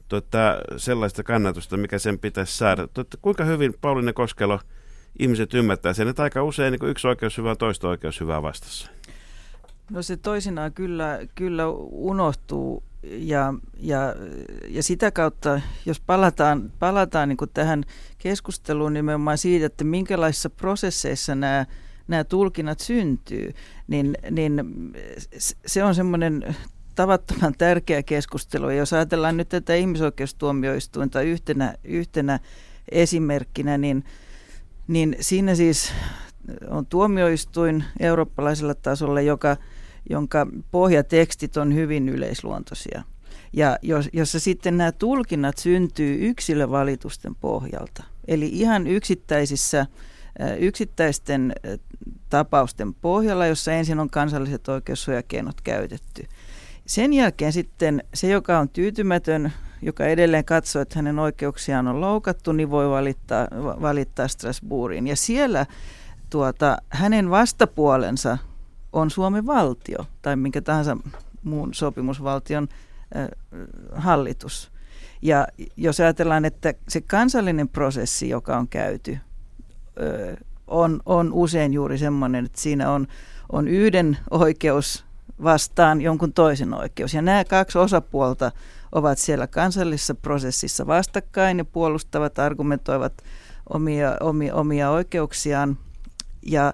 [0.08, 2.88] tota, sellaista kannatusta, mikä sen pitäisi saada.
[2.88, 4.60] Tota, kuinka hyvin Pauline Koskelo
[5.20, 8.90] ihmiset ymmärtää sen, että aika usein niin yksi oikeushyvä on toista oikeushyvää vastassa?
[9.90, 14.16] No se toisinaan kyllä, kyllä unohtuu ja, ja,
[14.70, 17.84] ja sitä kautta, jos palataan, palataan niin tähän
[18.18, 21.66] keskusteluun nimenomaan siitä, että minkälaisissa prosesseissa nämä,
[22.08, 23.54] nämä tulkinnat syntyy,
[23.88, 24.64] niin, niin
[25.66, 26.56] se on semmoinen
[26.96, 28.70] tavattoman tärkeä keskustelu.
[28.70, 32.40] Ja jos ajatellaan nyt tätä ihmisoikeustuomioistuinta yhtenä, yhtenä
[32.92, 34.04] esimerkkinä, niin,
[34.88, 35.94] niin siinä siis
[36.68, 39.58] on tuomioistuin eurooppalaisella tasolla, joka–
[40.10, 43.04] jonka pohjatekstit on hyvin yleisluontoisia.
[43.54, 48.04] Ja jos, jossa sitten nämä tulkinnat syntyy yksilövalitusten pohjalta.
[48.28, 49.86] Eli ihan yksittäisissä,
[50.60, 51.54] yksittäisten
[52.30, 56.24] tapausten pohjalla, jossa ensin on kansalliset oikeussuojakeinot käytetty.
[56.86, 62.52] Sen jälkeen sitten se, joka on tyytymätön, joka edelleen katsoo, että hänen oikeuksiaan on loukattu,
[62.52, 63.48] niin voi valittaa,
[63.82, 65.08] valittaa Strasbourgiin.
[65.08, 65.66] Ja siellä
[66.30, 68.38] tuota, hänen vastapuolensa
[68.94, 70.98] on Suomen valtio tai minkä tahansa
[71.44, 72.68] muun sopimusvaltion
[73.96, 74.72] hallitus.
[75.22, 79.18] Ja jos ajatellaan, että se kansallinen prosessi, joka on käyty,
[80.68, 83.08] on, on usein juuri semmoinen, että siinä on,
[83.52, 85.06] on yhden oikeus
[85.44, 87.14] vastaan jonkun toisen oikeus.
[87.14, 88.52] Ja nämä kaksi osapuolta
[88.92, 93.14] ovat siellä kansallisessa prosessissa vastakkain ja puolustavat, argumentoivat
[93.70, 95.78] omia, omia, omia oikeuksiaan.
[96.46, 96.74] Ja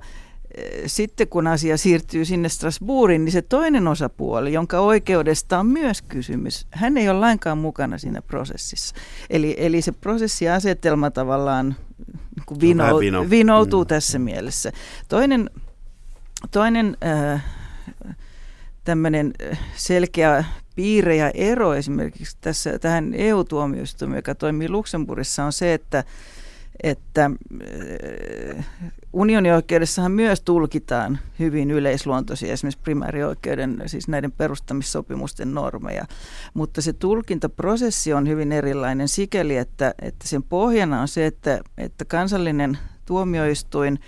[0.86, 6.68] sitten kun asia siirtyy sinne Strasbourgin, niin se toinen osapuoli, jonka oikeudesta on myös kysymys,
[6.72, 8.96] hän ei ole lainkaan mukana siinä prosessissa.
[9.30, 11.76] Eli, eli se prosessiasetelma tavallaan
[12.50, 13.30] niin vino, vino.
[13.30, 13.88] vinoutuu mm.
[13.88, 14.72] tässä mielessä.
[15.08, 15.50] Toinen,
[16.52, 17.46] toinen äh,
[18.84, 20.44] tämmöinen äh, selkeä
[20.76, 26.04] piirre ja ero esimerkiksi tässä, tähän EU-tuomioistuimeen, joka toimii Luxemburgissa, on se, että,
[26.84, 28.66] että äh,
[29.14, 36.06] unionioikeudessahan myös tulkitaan hyvin yleisluontoisia esimerkiksi primäärioikeuden, siis näiden perustamissopimusten normeja.
[36.54, 42.06] Mutta se tulkintaprosessi on hyvin erilainen sikäli, että, että sen pohjana on se, että, että
[42.06, 44.00] kansallinen tuomioistuin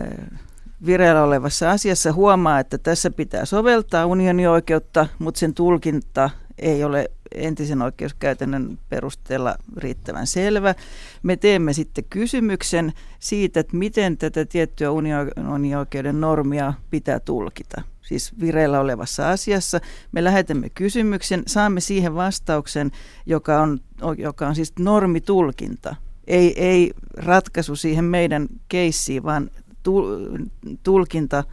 [0.00, 0.40] äh,
[0.86, 7.82] vireillä olevassa asiassa huomaa, että tässä pitää soveltaa unionioikeutta, mutta sen tulkinta ei ole entisen
[7.82, 10.74] oikeuskäytännön perusteella riittävän selvä.
[11.22, 17.82] Me teemme sitten kysymyksen siitä, että miten tätä tiettyä unionioikeuden normia pitää tulkita.
[18.02, 19.80] Siis vireillä olevassa asiassa
[20.12, 22.90] me lähetämme kysymyksen, saamme siihen vastauksen,
[23.26, 23.80] joka on,
[24.18, 25.96] joka on siis normitulkinta.
[26.26, 29.50] Ei, ei ratkaisu siihen meidän keissiin, vaan
[30.82, 31.44] tulkinta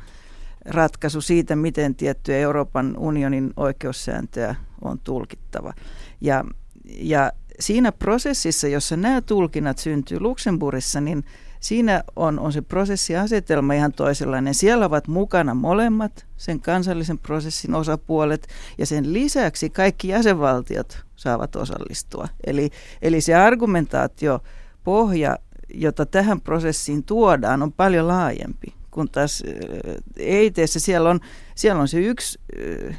[0.66, 5.74] ratkaisu siitä, miten tiettyä Euroopan unionin oikeussääntöä on tulkittava.
[6.22, 6.46] Ja,
[6.86, 11.24] ja siinä prosessissa, jossa nämä tulkinnat syntyy Luxemburgissa, niin
[11.60, 14.54] siinä on, on se prosessiasetelma ihan toisenlainen.
[14.54, 22.28] Siellä ovat mukana molemmat, sen kansallisen prosessin osapuolet, ja sen lisäksi kaikki jäsenvaltiot saavat osallistua.
[22.46, 22.70] Eli,
[23.02, 24.40] eli se argumentaatio
[24.84, 25.38] pohja
[25.74, 28.79] jota tähän prosessiin tuodaan, on paljon laajempi.
[29.00, 29.44] Kun taas
[30.18, 31.20] EITssä siellä on,
[31.56, 32.40] siellä on se yksi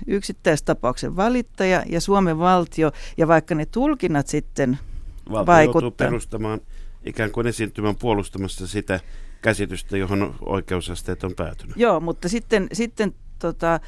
[0.06, 4.78] yksittäistapauksen valittaja ja Suomen valtio, ja vaikka ne tulkinnat sitten
[5.30, 6.06] Valtio vaikuttaa.
[6.06, 6.60] perustamaan
[7.04, 9.00] ikään kuin esiintymän puolustamassa sitä
[9.42, 11.76] käsitystä, johon oikeusasteet on päätynyt.
[11.76, 13.80] Joo, mutta sitten, sitten tota,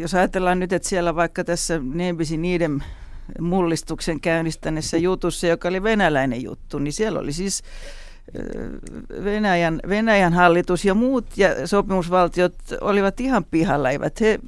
[0.00, 2.84] jos ajatellaan nyt, että siellä vaikka tässä Nebisi niiden
[3.40, 7.62] mullistuksen käynnistäneessä jutussa, joka oli venäläinen juttu, niin siellä oli siis
[9.24, 14.38] Venäjän, Venäjän hallitus ja muut ja sopimusvaltiot olivat ihan pihalla, eivät he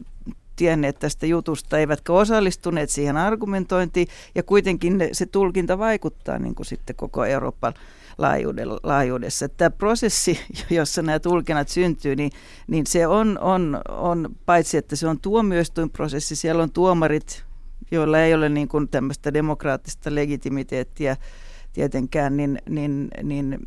[0.56, 6.96] tienneet tästä jutusta, eivätkä osallistuneet siihen argumentointiin, ja kuitenkin se tulkinta vaikuttaa niin kuin sitten
[6.96, 7.74] koko Euroopan
[8.82, 9.48] laajuudessa.
[9.48, 10.40] Tämä prosessi,
[10.70, 12.32] jossa nämä tulkinnat syntyy, niin,
[12.66, 17.44] niin se on, on, on, paitsi että se on tuomioistuinprosessi, siellä on tuomarit,
[17.90, 21.16] joilla ei ole niin kuin tämmöistä demokraattista legitimiteettiä
[21.72, 23.58] tietenkään, niin, niin, niin,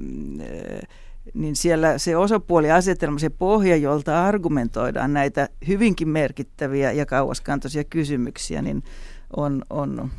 [1.34, 8.84] niin siellä se osapuoliasetelma, se pohja, jolta argumentoidaan näitä hyvinkin merkittäviä ja kauaskantoisia kysymyksiä, niin
[9.38, 10.12] on, on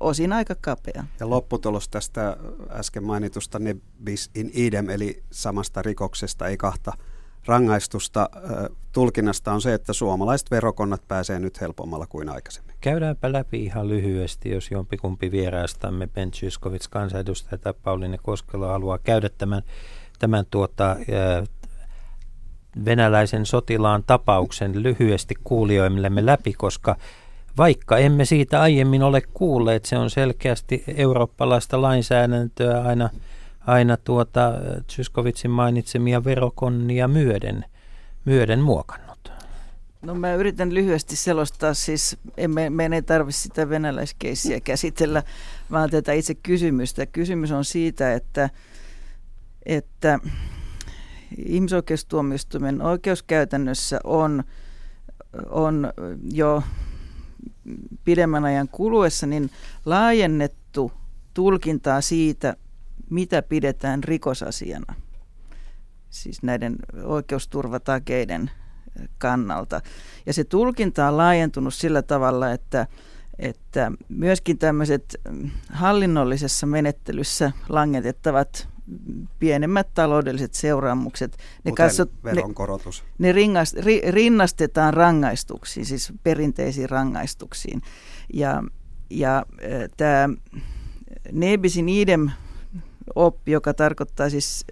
[0.00, 1.04] osin aika kapea.
[1.20, 2.36] Ja lopputulos tästä
[2.70, 6.92] äsken mainitusta ne bis in idem, eli samasta rikoksesta, ei kahta
[7.46, 8.30] rangaistusta
[8.92, 12.73] tulkinnasta on se, että suomalaiset verokonnat pääsee nyt helpommalla kuin aikaisemmin.
[12.84, 19.28] Käydäänpä läpi ihan lyhyesti, jos jompikumpi vieraistamme, Ben Zyskovits, kansanedustaja tai Pauliine Koskelo haluaa käydä
[19.38, 19.62] tämän,
[20.18, 20.96] tämän tuota,
[22.84, 26.96] venäläisen sotilaan tapauksen lyhyesti kuulijoillemme läpi, koska
[27.58, 33.10] vaikka emme siitä aiemmin ole kuulleet, se on selkeästi eurooppalaista lainsäädäntöä aina–
[33.66, 34.52] aina tuota
[34.92, 37.64] Zyskovitsin mainitsemia verokonnia myöden,
[38.24, 39.03] myöden muokannut?
[40.04, 45.22] No mä yritän lyhyesti selostaa, siis emme, meidän ei tarvitse sitä venäläiskeissiä käsitellä,
[45.70, 47.06] vaan tätä itse kysymystä.
[47.06, 48.50] Kysymys on siitä, että,
[49.66, 50.18] että
[51.46, 54.44] ihmisoikeustuomioistuimen oikeuskäytännössä on,
[55.50, 55.92] on
[56.32, 56.62] jo
[58.04, 59.50] pidemmän ajan kuluessa niin
[59.84, 60.92] laajennettu
[61.34, 62.56] tulkintaa siitä,
[63.10, 64.94] mitä pidetään rikosasiana,
[66.10, 68.50] siis näiden oikeusturvatakeiden
[69.18, 69.80] kannalta.
[70.26, 72.86] Ja se tulkinta on laajentunut sillä tavalla, että,
[73.38, 75.20] että myöskin tämmöiset
[75.72, 78.68] hallinnollisessa menettelyssä langetettavat
[79.38, 81.36] pienemmät taloudelliset seuraamukset.
[81.64, 83.04] Ne, katsot, veronkorotus.
[83.18, 87.82] ne, ne ringast, ri, rinnastetaan rangaistuksiin, siis perinteisiin rangaistuksiin.
[88.32, 88.62] Ja,
[89.10, 89.46] ja
[89.96, 90.28] tämä
[91.32, 92.30] Nebisin idem
[93.14, 94.64] oppi, joka tarkoittaa siis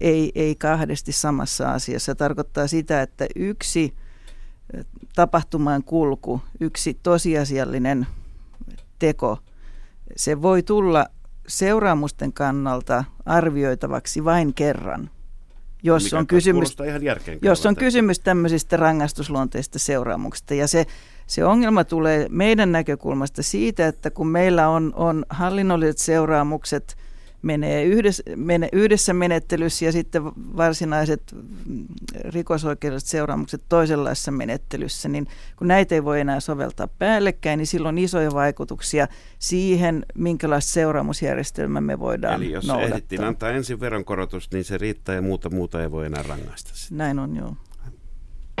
[0.00, 2.06] ei, ei kahdesti samassa asiassa.
[2.06, 3.94] Se tarkoittaa sitä, että yksi
[5.14, 8.06] tapahtumaan kulku, yksi tosiasiallinen
[8.98, 9.38] teko,
[10.16, 11.06] se voi tulla
[11.48, 15.10] seuraamusten kannalta arvioitavaksi vain kerran.
[15.82, 17.02] Jos Mikä on, kysymys, ihan
[17.42, 20.54] jos on kysymys tämmöisistä rangaistusluonteista seuraamuksista.
[20.54, 20.86] Ja se,
[21.26, 26.96] se ongelma tulee meidän näkökulmasta siitä, että kun meillä on, on hallinnolliset seuraamukset–
[27.42, 30.24] menee yhdessä, mene, yhdessä menettelyssä ja sitten
[30.56, 31.22] varsinaiset
[32.24, 35.26] rikosoikeudelliset seuraamukset toisenlaisessa menettelyssä, niin
[35.56, 41.80] kun näitä ei voi enää soveltaa päällekkäin, niin silloin on isoja vaikutuksia siihen, minkälaista seuraamusjärjestelmää
[41.80, 42.88] me voidaan Eli jos noudattaa.
[42.88, 46.70] ehdittiin antaa ensin veronkorotus, niin se riittää ja muuta muuta ei voi enää rangaista.
[46.74, 46.94] Sitä.
[46.94, 47.56] Näin on, joo.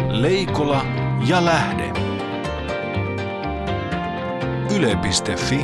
[0.08, 0.84] Leikola
[1.28, 1.92] ja lähde.
[4.76, 5.60] Yle.fi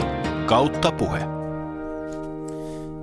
[0.46, 1.37] kautta puhe.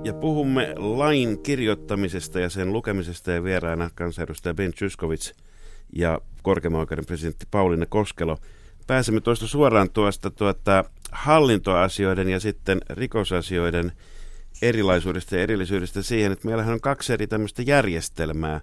[0.06, 5.34] Ja puhumme lain kirjoittamisesta ja sen lukemisesta ja vieraana kansanedustaja Ben Tyskovits
[5.96, 8.38] ja korkeimman oikeuden presidentti Pauliina Koskelo.
[8.86, 13.92] Pääsemme tuosta suoraan tuosta tuota, hallintoasioiden ja sitten rikosasioiden
[14.62, 18.60] erilaisuudesta ja erillisyydestä siihen, että meillähän on kaksi eri tämmöistä järjestelmää.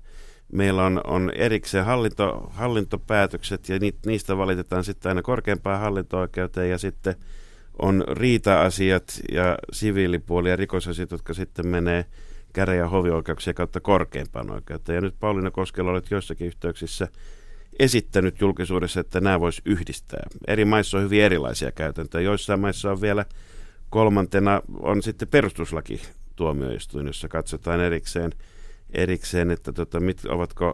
[0.51, 7.15] Meillä on, on erikseen hallinto, hallintopäätökset ja niistä valitetaan sitten aina korkeampaan hallinto-oikeuteen ja sitten–
[7.80, 12.05] on riita-asiat ja siviilipuoli ja rikosasiat, jotka sitten menee
[12.53, 14.95] käre- ja hovioikeuksien kautta korkeimpaan oikeuteen.
[14.95, 17.07] Ja nyt Pauliina Koskelo olet joissakin yhteyksissä
[17.80, 20.24] esittänyt julkisuudessa, että nämä voisi yhdistää.
[20.47, 22.24] Eri maissa on hyvin erilaisia käytäntöjä.
[22.26, 23.26] Joissain maissa on vielä
[23.89, 26.01] kolmantena on sitten perustuslaki
[26.36, 28.32] tuomioistuin, jossa katsotaan erikseen,
[28.89, 30.74] erikseen että tota, mit, ovatko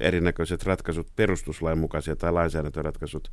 [0.00, 3.30] erinäköiset ratkaisut perustuslain mukaisia tai lainsäädäntöratkaisut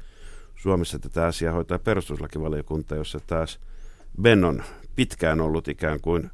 [0.59, 3.59] Suomessa tätä asiaa hoitaa perustuslakivaliokunta, jossa taas
[4.21, 4.63] Ben on
[4.95, 6.31] pitkään ollut ikään kuin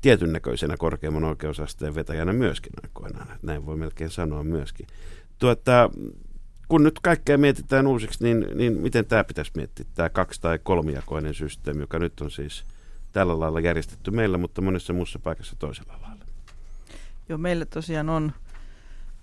[0.00, 3.38] tietyn näköisenä korkeimman oikeusasteen vetäjänä myöskin aikoinaan.
[3.42, 4.86] Näin voi melkein sanoa myöskin.
[5.38, 5.90] Tuota,
[6.68, 11.34] kun nyt kaikkea mietitään uusiksi, niin, niin miten tämä pitäisi miettiä, tämä kaksi- tai kolmijakoinen
[11.34, 12.64] systeemi, joka nyt on siis
[13.12, 16.24] tällä lailla järjestetty meillä, mutta monessa muussa paikassa toisella lailla?
[17.28, 18.32] Joo, meillä tosiaan on,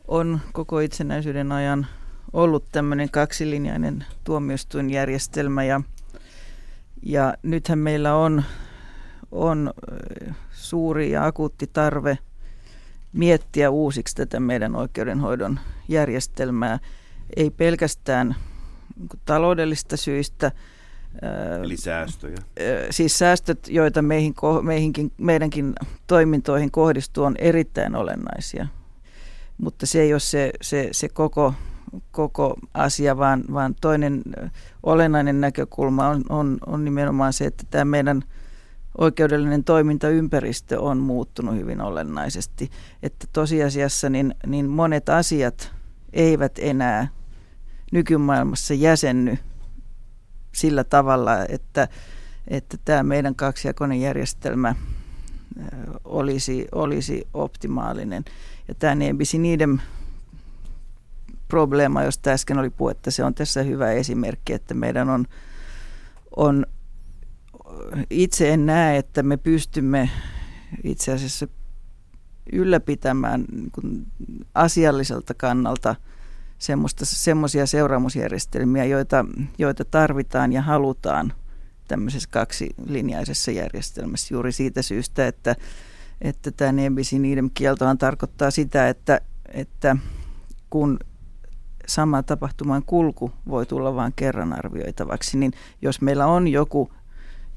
[0.08, 1.88] on koko itsenäisyyden ajan
[2.34, 5.82] ollut tämmöinen kaksilinjainen tuomioistuinjärjestelmä ja,
[7.04, 8.44] ja nythän meillä on,
[9.32, 9.74] on
[10.52, 12.18] suuri ja akuutti tarve
[13.14, 16.80] miettiä uusiksi tätä meidän oikeudenhoidon järjestelmää.
[17.36, 18.36] Ei pelkästään
[19.26, 20.52] taloudellista syistä,
[21.64, 22.38] Eli säästöjä.
[22.90, 25.74] Siis säästöt, joita meihin, meihinkin, meidänkin
[26.08, 28.68] toimintoihin kohdistuu, on erittäin olennaisia.
[29.58, 31.54] Mutta se ei ole se, se, se koko
[32.12, 34.22] koko asia, vaan, vaan toinen
[34.84, 38.24] olennainen näkökulma on, on, on nimenomaan se, että tämä meidän
[38.98, 42.70] oikeudellinen toimintaympäristö on muuttunut hyvin olennaisesti.
[43.04, 45.72] Että tosiasiassa niin, niin monet asiat
[46.14, 47.08] eivät enää
[47.92, 49.38] nykymaailmassa jäsenny
[50.52, 51.88] sillä tavalla, että,
[52.48, 54.76] että tämä meidän kaksijakoinen järjestelmä
[56.04, 58.26] olisi, olisi optimaalinen.
[58.68, 58.96] Ja tämä
[59.38, 59.82] niiden
[61.52, 65.26] probleema, josta äsken oli puhetta, se on tässä hyvä esimerkki, että meidän on,
[66.36, 66.66] on
[68.10, 70.10] itse en näe, että me pystymme
[70.84, 71.48] itse asiassa
[72.54, 74.08] ylläpitämään niin
[74.56, 75.96] asialliselta kannalta
[77.04, 79.26] semmoisia seuraamusjärjestelmiä, joita,
[79.58, 81.34] joita tarvitaan ja halutaan
[81.88, 84.34] tämmöisessä kaksilinjaisessa järjestelmässä.
[84.34, 85.56] Juuri siitä syystä, että,
[86.22, 89.22] että tämä nebis in kieltohan tarkoittaa sitä, että,
[89.54, 89.98] että
[90.70, 91.00] kun
[91.94, 96.92] sama tapahtuman kulku voi tulla vain kerran arvioitavaksi, niin jos meillä on joku,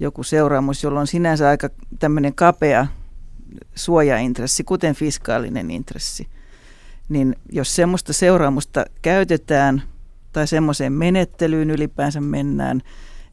[0.01, 1.68] joku seuraamus, jolla on sinänsä aika
[1.99, 2.87] tämmöinen kapea
[3.74, 6.28] suojaintressi, kuten fiskaalinen intressi,
[7.09, 9.82] niin jos semmoista seuraamusta käytetään
[10.32, 12.82] tai semmoiseen menettelyyn ylipäänsä mennään,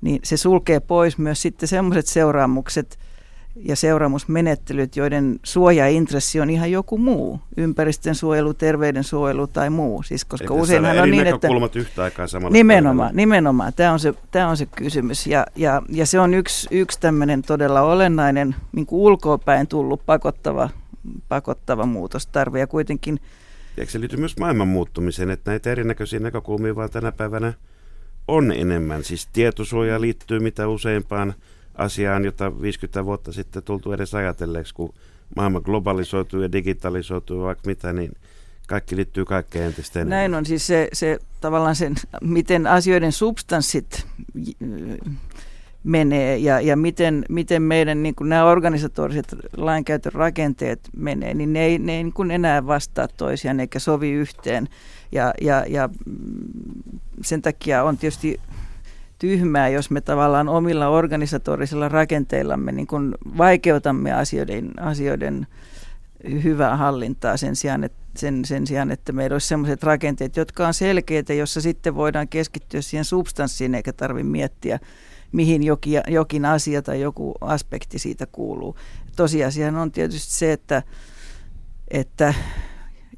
[0.02, 3.00] niin se sulkee pois myös sitten semmoiset seuraamukset–
[3.56, 10.04] ja seuraamusmenettelyt, joiden suojaintressi on ihan joku muu, ympäristön suojelu, terveydensuojelu tai muu.
[10.04, 11.48] Siis, koska Eli useinhan on niin, että...
[11.76, 13.74] yhtä aikaa samalla Nimenomaan, nimenomaan.
[13.74, 15.28] Tämä on se, tämä on se kysymys.
[15.28, 20.70] Ja, ja, ja se on yksi, yksi tämmöinen todella olennainen niin kuin ulkoapäin tullut pakottava,
[21.28, 22.60] pakottava muutostarve.
[22.60, 23.20] Ja kuitenkin...
[23.78, 27.54] Eikö se liity myös maailman muuttumiseen, että näitä erinäköisiä näkökulmia vaan tänä päivänä
[28.28, 29.04] on enemmän?
[29.04, 31.34] Siis tietosuoja liittyy mitä useimpaan
[31.76, 34.94] asiaan, jota 50 vuotta sitten tultu edes ajatelleeksi, kun
[35.36, 38.12] maailma globalisoituu ja digitalisoituu vaikka mitä, niin
[38.68, 40.18] kaikki liittyy kaikkeen entistä enemmän.
[40.18, 44.08] Näin on siis se, se tavallaan sen, miten asioiden substanssit
[45.84, 51.66] menee ja, ja miten, miten meidän niin kuin nämä organisatoriset lainkäytön rakenteet menee, niin ne
[51.66, 54.68] ei, ne ei niin kuin enää vastaa toisiaan eikä sovi yhteen.
[55.12, 55.90] Ja, ja, ja
[57.22, 58.40] sen takia on tietysti
[59.22, 65.48] tyhmää, jos me tavallaan omilla organisatorisilla rakenteillamme niin kuin vaikeutamme asioiden, asioiden
[66.44, 70.74] hyvää hallintaa sen sijaan, että, sen, sen sijaan, että meillä olisi sellaiset rakenteet, jotka on
[70.74, 74.80] selkeitä, jossa sitten voidaan keskittyä siihen substanssiin eikä tarvitse miettiä,
[75.32, 78.76] mihin jokin, jokin asia tai joku aspekti siitä kuuluu.
[79.16, 80.84] Tosiasiahan on tietysti se, että,
[81.88, 82.34] että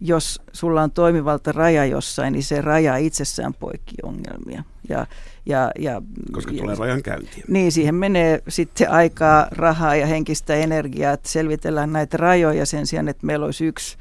[0.06, 4.64] jos sulla on toimivalta raja jossain, niin se raja itsessään poikki ongelmia.
[4.90, 5.08] Ja,
[5.46, 6.02] ja, ja,
[6.32, 7.44] Koska ja, tulee rajan käyntiä.
[7.48, 13.08] Niin, siihen menee sitten aikaa, rahaa ja henkistä energiaa, että selvitellään näitä rajoja sen sijaan,
[13.08, 13.98] että meillä olisi yksi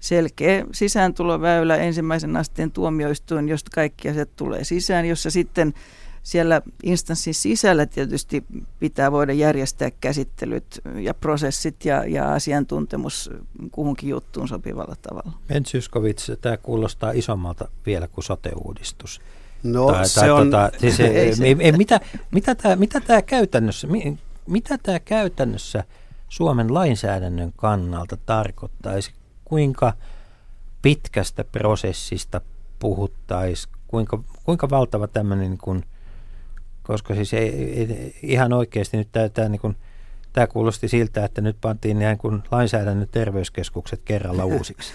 [0.00, 5.74] selkeä sisääntuloväylä, ensimmäisen asteen tuomioistuin, josta kaikki asiat tulee sisään, jossa sitten
[6.26, 8.44] siellä instanssin sisällä tietysti
[8.78, 13.30] pitää voida järjestää käsittelyt ja prosessit ja, ja asiantuntemus
[13.70, 15.32] kuhunkin juttuun sopivalla tavalla.
[15.48, 15.64] Ben
[16.40, 19.20] tämä kuulostaa isommalta vielä kuin sote-uudistus.
[19.62, 20.50] No tai, se tai, on...
[20.50, 21.44] Tota, siis, ei, se.
[21.44, 22.00] Ei, mitä,
[22.30, 23.88] mitä, tämä, mitä tämä käytännössä,
[24.46, 25.84] mitä tämä käytännössä
[26.28, 29.12] Suomen lainsäädännön kannalta tarkoittaisi?
[29.44, 29.92] Kuinka
[30.82, 32.40] pitkästä prosessista
[32.78, 33.74] puhuttaisiin?
[33.88, 35.84] Kuinka, kuinka valtava tämmöinen niin kuin–
[36.86, 39.76] koska siis ei, ei, ihan oikeasti nyt tämä, tämä, niin kuin,
[40.32, 44.92] tämä kuulosti siltä, että nyt pantiin niin kuin lainsäädännön terveyskeskukset kerralla uusiksi.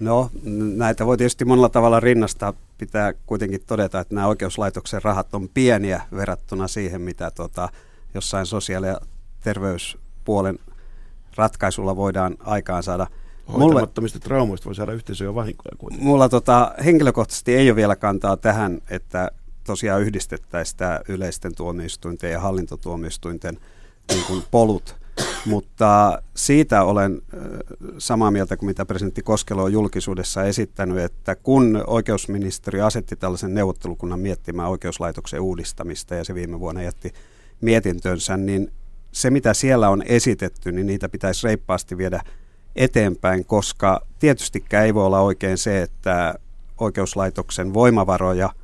[0.00, 0.30] No,
[0.76, 2.52] näitä voi tietysti monella tavalla rinnastaa.
[2.78, 7.68] Pitää kuitenkin todeta, että nämä oikeuslaitoksen rahat on pieniä verrattuna siihen, mitä tuota,
[8.14, 9.00] jossain sosiaali- ja
[9.40, 10.58] terveyspuolen
[11.36, 13.06] ratkaisulla voidaan aikaan saada.
[13.52, 16.06] Hoitamattomista traumoista voi saada yhteisöjä vahinkoja kuitenkin.
[16.06, 19.30] Mulla tota, henkilökohtaisesti ei ole vielä kantaa tähän, että
[19.66, 23.58] tosiaan yhdistettäisiin tämä yleisten tuomioistuinten ja hallintotuomioistuinten
[24.12, 24.96] niin kuin polut.
[25.46, 27.22] Mutta siitä olen
[27.98, 34.20] samaa mieltä kuin mitä presidentti Koskelo on julkisuudessa esittänyt, että kun oikeusministeri asetti tällaisen neuvottelukunnan
[34.20, 37.12] miettimään oikeuslaitoksen uudistamista ja se viime vuonna jätti
[37.60, 38.72] mietintönsä, niin
[39.12, 42.20] se mitä siellä on esitetty, niin niitä pitäisi reippaasti viedä
[42.76, 46.34] eteenpäin, koska tietystikään ei voi olla oikein se, että
[46.78, 48.50] oikeuslaitoksen voimavaroja–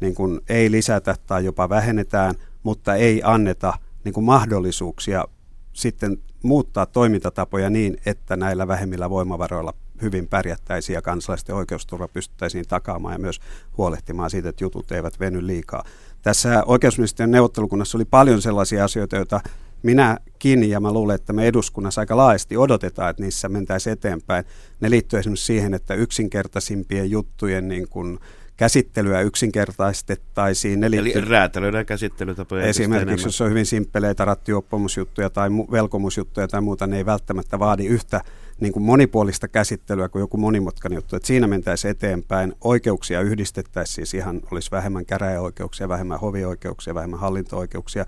[0.00, 3.72] niin kuin ei lisätä tai jopa vähennetään, mutta ei anneta
[4.04, 5.24] niin kuin mahdollisuuksia
[5.72, 13.14] sitten muuttaa toimintatapoja niin, että näillä vähemmillä voimavaroilla hyvin pärjättäisiin ja kansalaisten oikeusturva pystyttäisiin takaamaan
[13.14, 13.40] ja myös
[13.76, 15.84] huolehtimaan siitä, että jutut eivät veny liikaa.
[16.22, 19.40] Tässä oikeusministeriön neuvottelukunnassa oli paljon sellaisia asioita, joita
[19.82, 24.44] minäkin ja mä luulen, että me eduskunnassa aika laajasti odotetaan, että niissä mentäisiin eteenpäin.
[24.80, 28.18] Ne liittyy esimerkiksi siihen, että yksinkertaisimpien juttujen niin kuin
[28.56, 30.84] käsittelyä yksinkertaistettaisiin.
[30.84, 36.96] Eli, Eli räätälöidään käsittelytapoja Esimerkiksi jos on hyvin simppeleitä rattioppomusjuttuja tai velkomusjuttuja tai muuta, ne
[36.96, 38.20] ei välttämättä vaadi yhtä
[38.60, 41.16] niin kuin monipuolista käsittelyä kuin joku monimutkainen juttu.
[41.16, 42.54] Että siinä mentäisiin eteenpäin.
[42.60, 48.06] Oikeuksia yhdistettäisiin, siis ihan olisi vähemmän käräjäoikeuksia, vähemmän hovioikeuksia, vähemmän hallinto-oikeuksia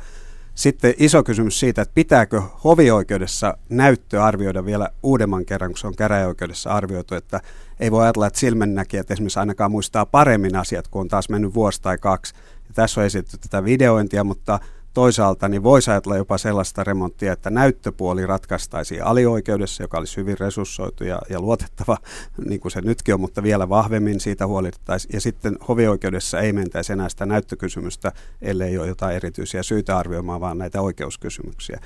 [0.58, 5.96] sitten iso kysymys siitä, että pitääkö hovioikeudessa näyttö arvioida vielä uudemman kerran, kun se on
[5.96, 7.40] käräjäoikeudessa arvioitu, että
[7.80, 11.82] ei voi ajatella, että silmännäkijät esimerkiksi ainakaan muistaa paremmin asiat, kun on taas mennyt vuosi
[11.82, 12.34] tai kaksi.
[12.68, 14.60] Ja tässä on esitetty tätä videointia, mutta
[14.98, 21.04] toisaalta niin voisi ajatella jopa sellaista remonttia, että näyttöpuoli ratkaistaisiin alioikeudessa, joka olisi hyvin resurssoitu
[21.04, 21.98] ja, ja luotettava,
[22.48, 25.14] niin kuin se nytkin on, mutta vielä vahvemmin siitä huolehdittaisiin.
[25.14, 30.58] Ja sitten hovioikeudessa ei mentäisi enää sitä näyttökysymystä, ellei ole jotain erityisiä syitä arvioimaan, vaan
[30.58, 31.80] näitä oikeuskysymyksiä.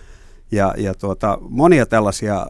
[0.52, 2.46] Ja, ja tuota, monia tällaisia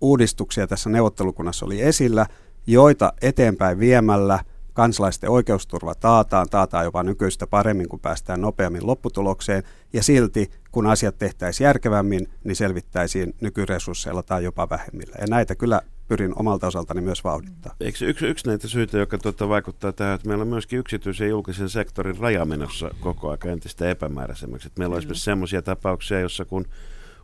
[0.00, 2.26] uudistuksia tässä neuvottelukunnassa oli esillä,
[2.66, 4.38] joita eteenpäin viemällä–
[4.74, 9.62] kansalaisten oikeusturva taataan, taataan jopa nykyistä paremmin, kun päästään nopeammin lopputulokseen,
[9.92, 15.16] ja silti, kun asiat tehtäisiin järkevämmin, niin selvittäisiin nykyresursseilla tai jopa vähemmillä.
[15.20, 17.74] Ja näitä kyllä pyrin omalta osaltani myös vauhdittaa.
[17.80, 21.30] Eikö yksi, yksi näitä syitä, joka tuota vaikuttaa tähän, että meillä on myöskin yksityisen ja
[21.30, 24.66] julkisen sektorin raja menossa koko ajan entistä epämääräisemmäksi.
[24.66, 26.66] Että meillä on esimerkiksi sellaisia tapauksia, jossa kun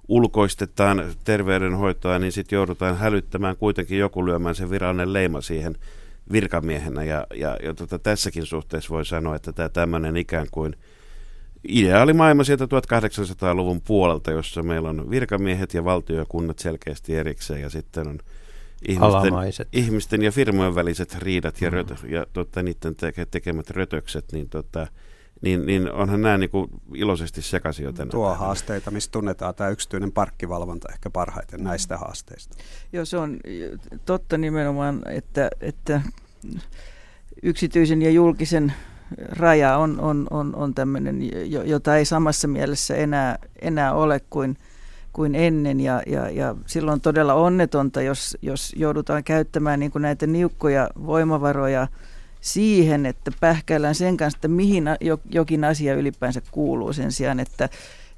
[0.09, 5.77] ulkoistetaan terveydenhoitoa, niin sitten joudutaan hälyttämään kuitenkin joku lyömään sen virallinen leima siihen
[6.33, 7.05] virkamiehenä.
[7.05, 10.77] Ja, ja, ja tota, tässäkin suhteessa voi sanoa, että tämä tämmöinen ikään kuin
[11.69, 17.71] ideaalimaailma sieltä 1800-luvun puolelta, jossa meillä on virkamiehet ja valtio ja kunnat selkeästi erikseen ja
[17.71, 18.19] sitten on
[18.89, 21.73] ihmisten, ihmisten ja firmojen väliset riidat ja, mm.
[21.73, 24.87] rötö, ja tota, niiden te- tekemät rötökset, niin tota,
[25.41, 28.47] niin, niin onhan nämä niin kuin iloisesti sekaisin jo tänä Tuo päivänä.
[28.47, 32.57] haasteita, mistä tunnetaan tämä yksityinen parkkivalvonta ehkä parhaiten näistä haasteista.
[32.93, 33.41] Joo, se on
[34.05, 36.03] totta nimenomaan, että, että
[37.43, 38.73] yksityisen ja julkisen
[39.19, 41.19] raja on, on, on, on tämmöinen,
[41.65, 44.57] jota ei samassa mielessä enää, enää ole kuin,
[45.13, 45.81] kuin ennen.
[45.81, 50.89] Ja, ja, ja silloin on todella onnetonta, jos, jos joudutaan käyttämään niin kuin näitä niukkoja
[51.07, 51.89] voimavaroja
[52.41, 54.85] siihen, että pähkäillään sen kanssa, että mihin
[55.31, 57.69] jokin asia ylipäänsä kuuluu sen sijaan, että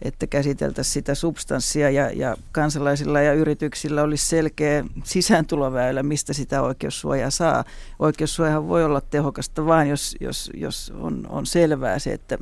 [0.03, 7.31] että käsiteltäisiin sitä substanssia ja, ja kansalaisilla ja yrityksillä olisi selkeä sisääntuloväylä, mistä sitä oikeussuojaa
[7.31, 7.65] saa.
[7.99, 12.39] Oikeussuojahan voi olla tehokasta vain, jos, jos, jos on, on selvää se, että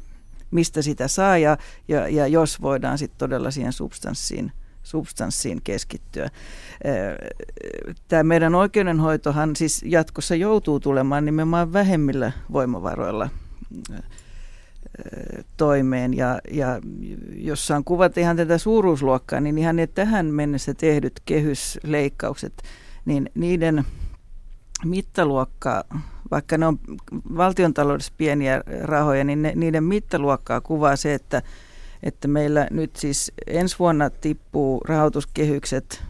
[0.50, 1.56] mistä sitä saa ja,
[1.88, 4.52] ja, ja jos voidaan sitten todella siihen substanssiin
[4.90, 6.30] substanssiin keskittyä.
[8.08, 13.28] Tämä meidän oikeudenhoitohan siis jatkossa joutuu tulemaan nimenomaan vähemmillä voimavaroilla
[15.56, 16.16] toimeen.
[16.16, 16.80] Ja, ja
[17.36, 22.62] jos saan kuvata ihan tätä suuruusluokkaa, niin ihan ne tähän mennessä tehdyt kehysleikkaukset,
[23.04, 23.84] niin niiden
[24.84, 25.84] mittaluokkaa,
[26.30, 26.78] vaikka ne on
[27.36, 31.42] valtion taloudessa pieniä rahoja, niin ne, niiden mittaluokkaa kuvaa se, että,
[32.02, 36.02] että meillä nyt siis ensi vuonna tippuu rahoituskehykset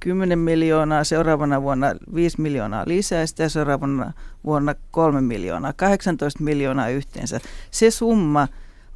[0.00, 4.12] 10 miljoonaa, seuraavana vuonna 5 miljoonaa lisää ja seuraavana
[4.44, 7.40] vuonna 3 miljoonaa, 18 miljoonaa yhteensä.
[7.70, 8.48] Se summa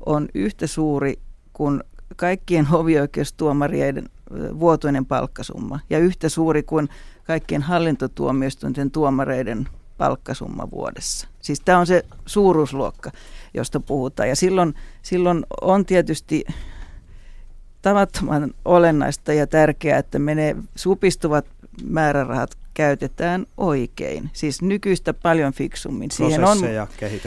[0.06, 1.18] on yhtä suuri
[1.52, 1.84] kuin
[2.16, 4.08] kaikkien hovioikeustuomarien
[4.60, 6.88] vuotuinen palkkasumma ja yhtä suuri kuin
[7.24, 9.68] kaikkien hallintotuomioistuinten tuomareiden
[9.98, 11.28] palkkasumma vuodessa.
[11.40, 13.10] Siis tämä on se suuruusluokka,
[13.54, 14.28] josta puhutaan.
[14.28, 16.44] Ja silloin, silloin on tietysti
[17.82, 21.46] tavattoman olennaista ja tärkeää, että menee supistuvat
[21.84, 26.10] määrärahat käytetään oikein, siis nykyistä paljon fiksummin.
[26.10, 26.58] Siihen on,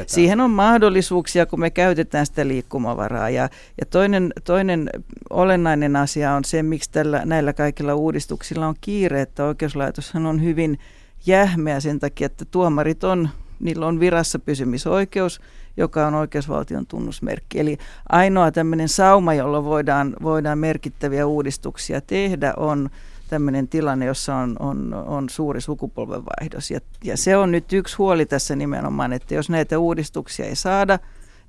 [0.08, 3.30] siihen on mahdollisuuksia, kun me käytetään sitä liikkumavaraa.
[3.30, 3.50] Ja,
[3.80, 4.90] ja toinen, toinen
[5.30, 10.80] olennainen asia on se, miksi tällä, näillä kaikilla uudistuksilla on kiire, että oikeuslaitoshan on hyvin
[11.26, 15.42] jähmeä sen takia, että tuomarit on, niillä on virassa pysymisoikeus–
[15.78, 17.60] joka on oikeusvaltion tunnusmerkki.
[17.60, 17.78] Eli
[18.10, 22.90] ainoa tämmöinen sauma, jolla voidaan, voidaan merkittäviä uudistuksia tehdä, on
[23.30, 26.72] tämmöinen tilanne, jossa on, on, on suuri sukupolvenvaihdos.
[26.72, 31.00] Ja, ja se on nyt yksi huoli tässä nimenomaan, että jos näitä uudistuksia ei saada,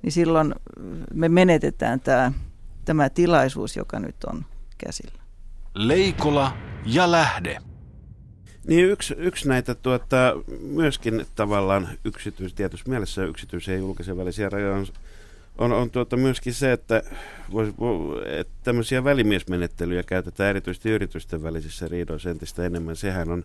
[0.01, 0.55] niin silloin
[1.13, 2.31] me menetetään tämä,
[2.85, 4.45] tämä tilaisuus, joka nyt on
[4.77, 5.21] käsillä.
[5.75, 7.57] Leikola ja lähde.
[8.67, 14.75] Niin yksi, yksi näitä tuota, myöskin tavallaan yksityis, tietysti mielessä yksityisen ja julkisen välisiä rajoja
[14.75, 14.85] on,
[15.57, 17.03] on, on tuota myöskin se, että,
[17.51, 17.69] vois,
[18.25, 22.95] että tämmöisiä välimiesmenettelyjä käytetään erityisesti yritysten välisissä riidoissa entistä enemmän.
[22.95, 23.43] Sehän on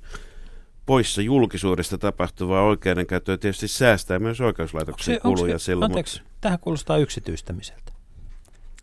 [0.86, 5.90] poissa julkisuudesta tapahtuvaa oikeudenkäyttöä tietysti säästää myös oikeuslaitoksen se, kuluja se, silloin.
[5.90, 6.36] Anteeksi, mutta...
[6.40, 7.99] tähän kuulostaa yksityistämiseltä.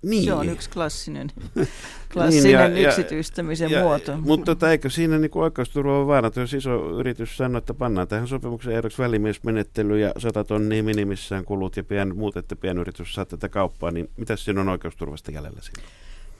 [0.01, 0.23] Niin.
[0.23, 1.31] Se on yksi klassinen,
[2.13, 4.11] klassinen niin, ja, yksityistämisen ja, muoto.
[4.11, 8.07] Ja, mutta tota, eikö siinä niin oikeusturva on vaarana, jos iso yritys sanoo, että pannaan
[8.07, 13.25] tähän sopimuksen ehdoksi välimiesmenettely ja 100 tonnia minimissään kulut ja pien, muut, että pienyritys saa
[13.25, 15.89] tätä kauppaa, niin mitä siinä on oikeusturvasta jäljellä siinä?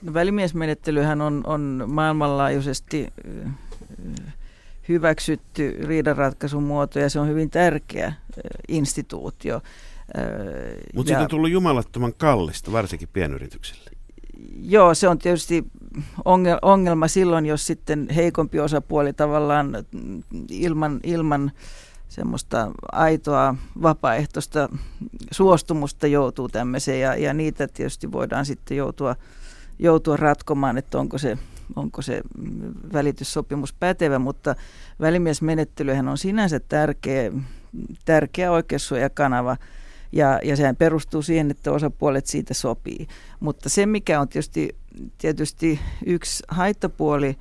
[0.02, 3.08] No, välimiesmenettelyhän on, on maailmanlaajuisesti
[4.88, 8.12] hyväksytty riidanratkaisun muoto ja se on hyvin tärkeä
[8.68, 9.62] instituutio.
[10.94, 13.90] Mutta siitä on tullut jumalattoman kallista, varsinkin pienyrityksille.
[14.62, 15.64] Joo, se on tietysti
[16.62, 19.72] ongelma silloin, jos sitten heikompi osapuoli tavallaan
[20.50, 21.52] ilman, ilman
[22.08, 24.68] semmoista aitoa vapaaehtoista
[25.30, 29.16] suostumusta joutuu tämmöiseen ja, ja niitä tietysti voidaan sitten joutua,
[29.78, 31.38] joutua ratkomaan, että onko se,
[31.76, 32.22] onko se
[32.92, 34.54] välityssopimus pätevä, mutta
[35.00, 37.32] välimiesmenettelyhän on sinänsä tärkeä,
[38.04, 39.77] tärkeä oikeussuojakanava kanava
[40.12, 43.06] ja, ja sehän perustuu siihen, että osapuolet siitä sopii.
[43.40, 44.76] Mutta se, mikä on tietysti,
[45.18, 47.36] tietysti yksi haittapuoli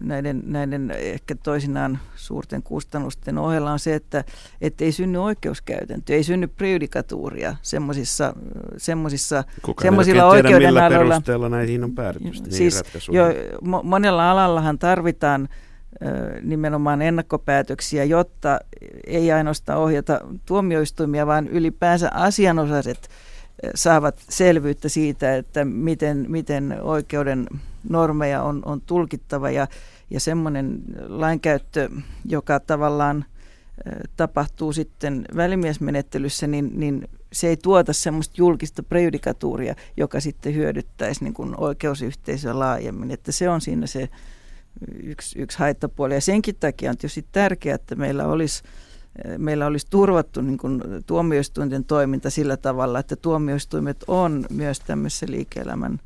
[0.00, 4.24] näiden, näiden ehkä toisinaan suurten kustannusten ohella on se, että
[4.80, 8.34] ei synny oikeuskäytäntö, ei synny prejudikatuuria semmoisissa
[8.76, 9.44] semmoisilla
[10.26, 12.50] oikeuden tiedä, millä perusteella näihin on päädytty.
[12.50, 13.24] Siis jo,
[13.82, 15.48] monella alallahan tarvitaan
[16.42, 18.60] nimenomaan ennakkopäätöksiä, jotta
[19.06, 23.08] ei ainoastaan ohjata tuomioistuimia, vaan ylipäänsä asianosaiset
[23.74, 27.46] saavat selvyyttä siitä, että miten, miten oikeuden
[27.88, 29.66] normeja on, on tulkittava ja,
[30.10, 31.88] ja semmoinen lainkäyttö,
[32.24, 33.24] joka tavallaan
[34.16, 41.34] tapahtuu sitten välimiesmenettelyssä, niin, niin se ei tuota semmoista julkista prejudikatuuria, joka sitten hyödyttäisi niin
[41.34, 43.10] kuin oikeusyhteisöä laajemmin.
[43.10, 44.08] Että se on siinä se
[45.02, 46.14] yksi, yksi haittapuoli.
[46.14, 48.62] Ja senkin takia on tietysti tärkeää, että meillä olisi,
[49.38, 56.00] meillä olisi turvattu niin kuin tuomioistuinten toiminta sillä tavalla, että tuomioistuimet on myös tämmöisessä liike-elämän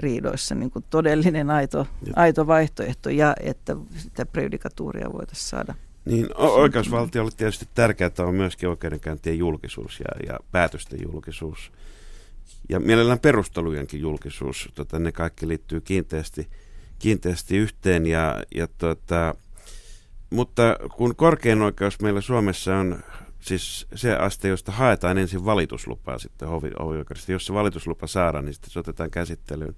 [0.00, 5.74] riidoissa niin kuin todellinen aito, aito vaihtoehto ja että sitä prejudikatuuria voitaisiin saada.
[6.04, 11.72] Niin, oikeusvaltiolle tietysti tärkeää on myöskin oikeudenkäyntien julkisuus ja, ja päätösten julkisuus.
[12.68, 14.68] Ja mielellään perustelujenkin julkisuus.
[14.74, 16.48] Tota, ne kaikki liittyy kiinteästi,
[17.02, 18.06] kiinteästi yhteen.
[18.06, 19.34] Ja, ja tota,
[20.30, 23.02] mutta kun korkein oikeus meillä Suomessa on
[23.40, 27.32] siis se aste, josta haetaan ensin valituslupaa sitten hovioikeudesta.
[27.32, 29.76] Jos se valituslupa saadaan, niin sitten se otetaan käsittelyyn.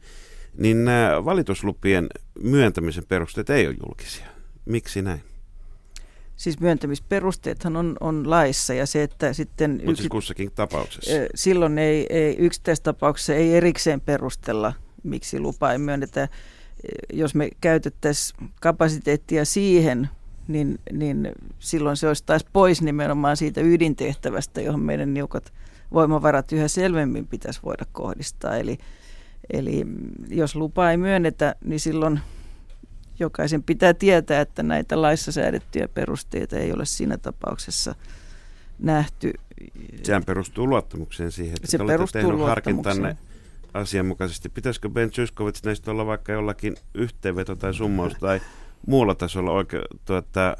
[0.59, 2.07] Niin nämä valituslupien
[2.43, 4.27] myöntämisen perusteet ei ole julkisia.
[4.65, 5.23] Miksi näin?
[6.37, 9.71] Siis myöntämisperusteethan on, on laissa ja se, että sitten...
[9.71, 11.11] Mutta yksi, siis kussakin tapauksessa.
[11.35, 14.73] Silloin ei, ei yksittäistapauksessa ei erikseen perustella,
[15.03, 16.29] miksi lupa ei myönnetä.
[17.13, 20.09] Jos me käytettäisiin kapasiteettia siihen,
[20.49, 25.53] niin, niin silloin se olisi taas pois nimenomaan siitä ydintehtävästä, johon meidän niukat
[25.93, 28.57] voimavarat yhä selvemmin pitäisi voida kohdistaa.
[28.57, 28.79] Eli,
[29.53, 29.87] eli
[30.29, 32.21] jos lupa ei myönnetä, niin silloin
[33.19, 37.95] jokaisen pitää tietää, että näitä laissa säädettyjä perusteita ei ole siinä tapauksessa
[38.79, 39.33] nähty.
[40.03, 43.17] Sehän perustuu luottamukseen siihen, että se te olette tehnyt harkintanne
[43.75, 44.49] asianmukaisesti.
[44.49, 48.41] Pitäisikö Ben Zyskowicz näistä olla vaikka jollakin yhteenveto tai summaus tai
[48.87, 50.57] muulla tasolla oike- tuota,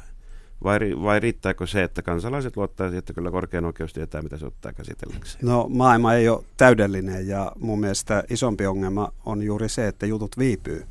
[0.63, 4.73] vai, vai riittääkö se, että kansalaiset luottaisivat, että kyllä korkein oikeus tietää, mitä se ottaa
[4.73, 5.45] käsitelläkseen?
[5.45, 10.37] No maailma ei ole täydellinen ja mun mielestä isompi ongelma on juuri se, että jutut
[10.37, 10.85] viipyy.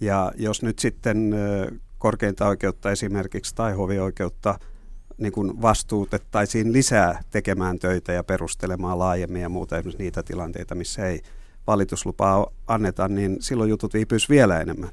[0.00, 1.34] Ja jos nyt sitten
[1.98, 4.58] korkeinta oikeutta esimerkiksi tai hovioikeutta
[5.18, 11.06] niin kuin vastuutettaisiin lisää tekemään töitä ja perustelemaan laajemmin ja muuta esimerkiksi niitä tilanteita, missä
[11.06, 11.22] ei
[11.66, 14.90] valituslupaa anneta, niin silloin jutut viipyisi vielä enemmän.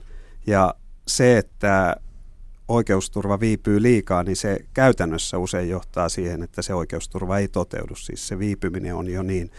[0.47, 0.74] Ja
[1.07, 1.95] se, että
[2.67, 7.95] oikeusturva viipyy liikaa, niin se käytännössä usein johtaa siihen, että se oikeusturva ei toteudu.
[7.95, 9.51] Siis se viipyminen on jo niin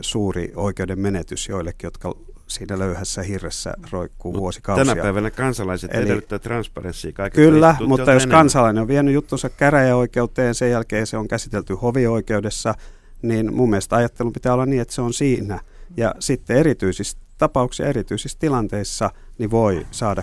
[0.00, 2.14] suuri oikeuden menetys joillekin, jotka
[2.46, 4.84] siinä löyhässä hirressä roikkuu Mut vuosikausia.
[4.84, 8.38] Tänä päivänä kansalaiset Eli, edellyttää transparenssia Kyllä, mutta jos enemmän.
[8.38, 12.74] kansalainen on vienyt juttunsa käräjäoikeuteen, sen jälkeen se on käsitelty hovioikeudessa,
[13.22, 15.60] niin mun mielestä ajattelun pitää olla niin, että se on siinä.
[15.96, 20.22] Ja sitten erityisissä tapauksissa, erityisissä tilanteissa, niin voi saada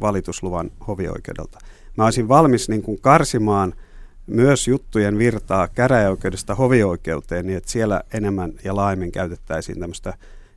[0.00, 1.58] valitusluvan hovioikeudelta.
[1.96, 3.74] Mä olisin valmis niin kuin karsimaan
[4.26, 10.14] myös juttujen virtaa käräjäoikeudesta hovioikeuteen, niin että siellä enemmän ja laajemmin käytettäisiin tämmöistä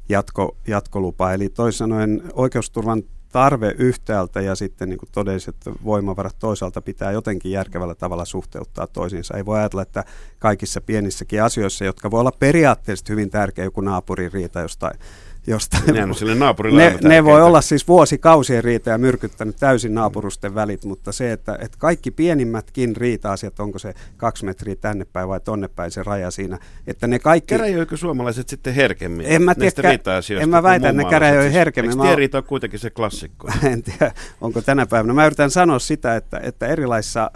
[0.10, 1.34] jatko, jatkolupaa.
[1.34, 3.03] Eli toisin sanoen oikeusturvan
[3.38, 9.38] tarve yhtäältä ja sitten niin todelliset voimavarat toisaalta pitää jotenkin järkevällä tavalla suhteuttaa toisiinsa.
[9.38, 10.03] Ei voi ajatella, että
[10.39, 14.99] kaikissa pienissäkin asioissa, jotka voi olla periaatteessa hyvin tärkeä, joku naapurin riita jostain
[15.48, 16.36] josta ne, sille
[16.72, 21.58] ne, ne voi olla siis vuosikausien riita ja myrkyttänyt täysin naapurusten välit, mutta se, että,
[21.62, 26.32] että kaikki pienimmätkin riita-asiat, onko se kaksi metriä tänne päin vai tonne päin se raja
[26.32, 27.56] siinä, että ne kaikki...
[27.56, 30.00] Käräjöikö suomalaiset sitten herkemmin en mä tiedä,
[30.41, 32.02] En mä väitä, että ne käräjöi siis, herkemmin.
[32.02, 33.50] Eikö riita on kuitenkin se klassikko?
[33.72, 35.14] en tiedä, onko tänä päivänä.
[35.14, 37.32] Mä yritän sanoa sitä, että, että erilaisissa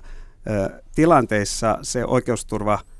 [0.49, 2.79] ö, tilanteissa se oikeusturva–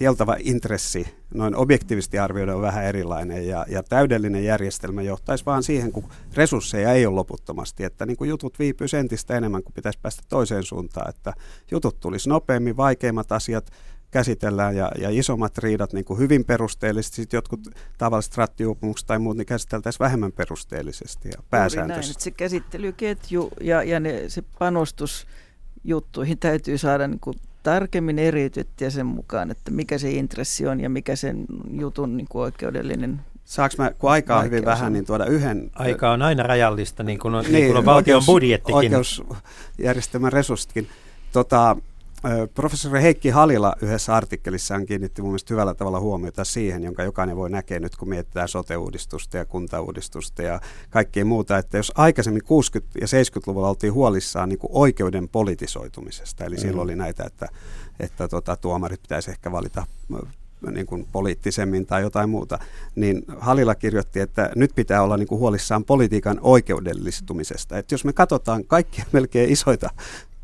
[0.00, 5.92] kieltävä intressi noin objektiivisesti arvioida on vähän erilainen ja, ja täydellinen järjestelmä johtaisi vaan siihen,
[5.92, 10.22] kun resursseja ei ole loputtomasti, että niin kuin jutut viipyy entistä enemmän, kuin pitäisi päästä
[10.28, 11.32] toiseen suuntaan, että
[11.70, 13.70] jutut tulisi nopeammin, vaikeimmat asiat
[14.10, 17.60] käsitellään ja, ja isommat riidat niin kuin hyvin perusteellisesti, sitten jotkut
[17.98, 22.14] tavalliset rattijuopumukset tai muut, niin käsiteltäisiin vähemmän perusteellisesti ja pääsääntöisesti.
[22.14, 25.26] Näin, se käsittelyketju ja, ja ne, se panostus
[25.84, 30.90] juttuihin täytyy saada niin kuin tarkemmin eriytettyä sen mukaan, että mikä se intressi on ja
[30.90, 35.26] mikä sen jutun niin kuin oikeudellinen Saanko mä, kun aikaa on hyvin vähän, niin tuoda
[35.26, 35.70] yhden...
[35.74, 38.74] Aika on aina rajallista, niin kuin on, niin, niin kuin on valtion oikeus, budjettikin.
[38.76, 40.88] Oikeusjärjestelmän resurssitkin.
[41.32, 41.76] Tota,
[42.54, 47.50] Professori Heikki Halila yhdessä artikkelissaan kiinnitti mun mielestä hyvällä tavalla huomiota siihen, jonka jokainen voi
[47.50, 50.60] näkeä nyt, kun mietitään sote-uudistusta ja kuntauudistusta ja
[50.90, 52.46] kaikkea muuta, että jos aikaisemmin 60-
[53.00, 56.60] ja 70-luvulla oltiin huolissaan niin kuin oikeuden politisoitumisesta, eli mm.
[56.60, 57.48] silloin oli näitä, että,
[58.00, 59.86] että tota, tuomarit pitäisi ehkä valita
[60.70, 62.58] niin kuin poliittisemmin tai jotain muuta,
[62.94, 67.78] niin Halila kirjoitti, että nyt pitää olla niin kuin huolissaan politiikan oikeudellistumisesta.
[67.78, 69.90] Että jos me katsotaan kaikkia melkein isoita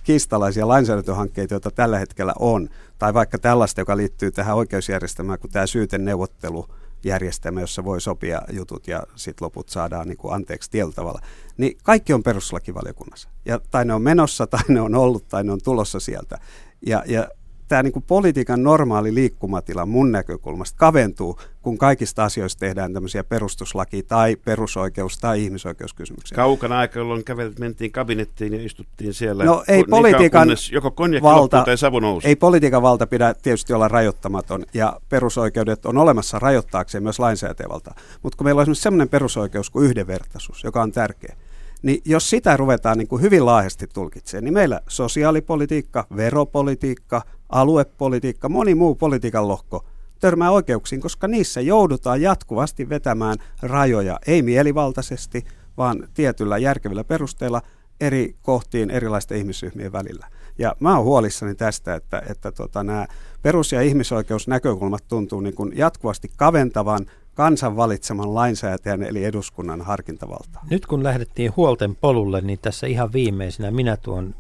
[0.07, 5.66] kiistalaisia lainsäädäntöhankkeita, joita tällä hetkellä on, tai vaikka tällaista, joka liittyy tähän oikeusjärjestelmään, kun tämä
[5.66, 6.66] syyteneuvottelu,
[7.04, 11.20] järjestelmä, jossa voi sopia jutut ja sitten loput saadaan niin kuin anteeksi tietyllä tavalla.
[11.57, 13.28] Niin kaikki on perustuslakivaliokunnassa.
[13.44, 16.38] Ja, tai ne on menossa, tai ne on ollut, tai ne on tulossa sieltä.
[16.86, 17.28] Ja, ja
[17.69, 24.37] tämä niin politiikan normaali liikkumatila mun näkökulmasta kaventuu, kun kaikista asioista tehdään tämmöisiä perustuslaki- tai
[24.37, 26.37] perusoikeus- tai ihmisoikeuskysymyksiä.
[26.37, 29.45] Kaukana aika, jolloin kävelit, mentiin kabinettiin ja istuttiin siellä.
[29.45, 32.29] No ei niin politiikan joko valta, tai savu nousi.
[32.29, 37.95] Ei politiikan valta pidä tietysti olla rajoittamaton, ja perusoikeudet on olemassa rajoittaakseen myös lainsäätäjävalta.
[38.23, 41.37] Mutta kun meillä on esimerkiksi sellainen perusoikeus kuin yhdenvertaisuus, joka on tärkeä,
[41.83, 48.74] niin jos sitä ruvetaan niin kuin hyvin laajasti tulkitsemaan, niin meillä sosiaalipolitiikka, veropolitiikka, aluepolitiikka, moni
[48.74, 49.84] muu politiikan lohko
[50.20, 55.44] törmää oikeuksiin, koska niissä joudutaan jatkuvasti vetämään rajoja, ei mielivaltaisesti,
[55.76, 57.62] vaan tietyllä järkevillä perusteilla
[58.01, 60.26] eri kohtiin erilaisten ihmisryhmien välillä.
[60.59, 63.07] Ja mä oon huolissani tästä, että, että tota, nämä
[63.42, 70.64] perus- ja ihmisoikeusnäkökulmat tuntuu niin kuin jatkuvasti kaventavan kansan valitseman lainsäätäjän eli eduskunnan harkintavaltaa.
[70.70, 74.34] Nyt kun lähdettiin huolten polulle, niin tässä ihan viimeisenä minä tuon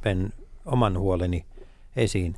[0.66, 1.44] oman huoleni
[1.96, 2.36] esiin.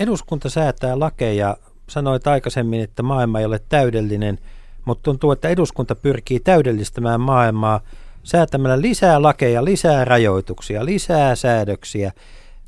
[0.00, 1.56] Eduskunta säätää lakeja,
[1.88, 4.38] sanoit aikaisemmin, että maailma ei ole täydellinen,
[4.84, 7.80] mutta tuntuu, että eduskunta pyrkii täydellistämään maailmaa
[8.22, 12.12] säätämällä lisää lakeja, lisää rajoituksia, lisää säädöksiä.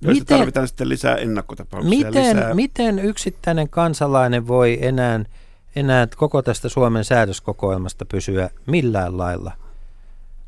[0.06, 1.90] Miten, tarvitaan sitten lisää ennakkotapauksia.
[1.90, 2.54] Miten, lisää...
[2.54, 5.24] miten yksittäinen kansalainen voi enää,
[5.76, 9.52] enää koko tästä Suomen säädöskokoelmasta pysyä millään lailla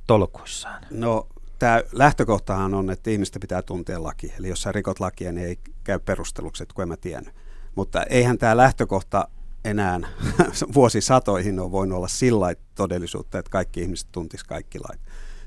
[0.06, 0.86] tolkuissaan?
[0.90, 1.26] No
[1.64, 4.32] tämä lähtökohtahan on, että ihmistä pitää tuntea laki.
[4.38, 7.34] Eli jos sä rikot lakia, niin ei käy perustelukset, kun en mä tiennyt.
[7.74, 9.28] Mutta eihän tämä lähtökohta
[9.64, 10.00] enää
[10.74, 15.00] vuosisatoihin ole voinut olla sillä todellisuutta, että kaikki ihmiset tuntis kaikki lait.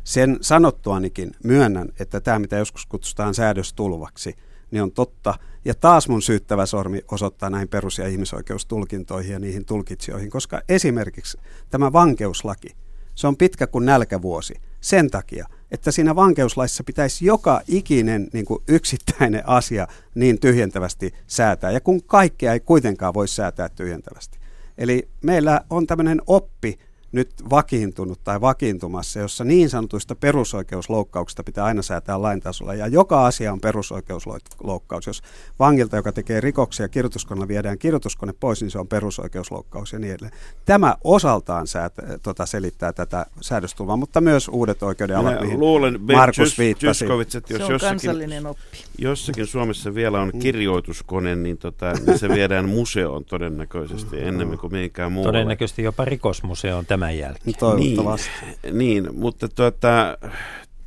[0.04, 4.36] Sen sanottuanikin myönnän, että tämä, mitä joskus kutsutaan säädöstulvaksi,
[4.72, 5.34] niin on totta.
[5.66, 11.38] Ja taas mun syyttävä sormi osoittaa näihin perus- ja ihmisoikeustulkintoihin ja niihin tulkitsijoihin, koska esimerkiksi
[11.70, 12.70] tämä vankeuslaki,
[13.16, 18.64] se on pitkä kuin nälkävuosi sen takia, että siinä vankeuslaissa pitäisi joka ikinen niin kuin
[18.68, 24.40] yksittäinen asia niin tyhjentävästi säätää, ja kun kaikkea ei kuitenkaan voi säätää tyhjentävästi.
[24.78, 26.80] Eli meillä on tämmöinen oppi,
[27.18, 32.74] nyt vakiintunut tai vakiintumassa, jossa niin sanotuista perusoikeusloukkauksista pitää aina säätää lain tasolla.
[32.74, 35.08] Ja joka asia on perusoikeusloukkaus.
[35.08, 35.22] Jos
[35.60, 40.40] vangilta, joka tekee rikoksia, kirjoituskoneella viedään kirjoituskone pois, niin se on perusoikeusloukkaus ja niin edelleen.
[40.66, 47.06] Tämä osaltaan säätä, tota, selittää tätä säädöstulvaa, mutta myös uudet oikeudenalat, mihin luulen, Markus viittasi.
[47.38, 48.78] että jos se on jossakin, kansallinen oppi.
[48.98, 50.40] Jossakin Suomessa vielä on mm.
[50.40, 54.28] kirjoituskone, niin, tota, niin se viedään museoon todennäköisesti mm.
[54.28, 55.32] ennemmin kuin mihinkään muualle.
[55.32, 57.56] Todennäköisesti jopa rikosmuseoon tämän jälkeen.
[57.60, 58.30] Toivottavasti.
[58.64, 60.18] Niin, niin mutta tuota,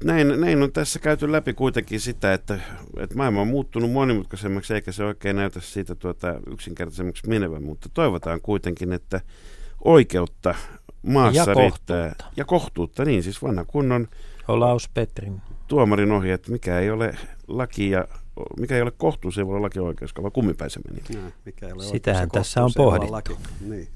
[0.04, 2.58] näin, näin on tässä käyty läpi kuitenkin sitä, että,
[2.96, 8.40] että maailma on muuttunut monimutkaisemmaksi, eikä se oikein näytä siitä tuota yksinkertaisemmaksi menevän, mutta toivotaan
[8.40, 9.20] kuitenkin, että
[9.84, 10.54] oikeutta
[11.02, 12.08] maassa ja riittää.
[12.08, 12.24] Kohtuutta.
[12.36, 14.08] Ja kohtuutta, niin siis vanha kunnon
[14.48, 15.40] Olaus Petrin.
[15.68, 17.14] tuomarin ohje, että mikä ei ole
[17.48, 18.08] laki ja
[18.58, 21.22] mikä ei ole kohtuus, ei voi olla laki oikeus, vaan kummipäin se meni.
[21.22, 23.38] No, mikä ei ole Sitähän tässä on pohdittu.
[23.60, 23.88] Niin.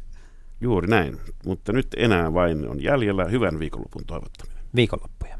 [0.64, 4.64] Juuri näin, mutta nyt enää vain on jäljellä hyvän viikonlopun toivottaminen.
[4.74, 5.38] Viikonloppuja.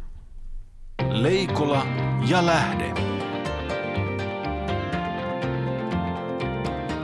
[1.10, 1.86] Leikola
[2.28, 2.94] ja lähde.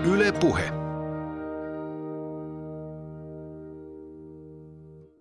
[0.05, 0.80] Yle Puhe.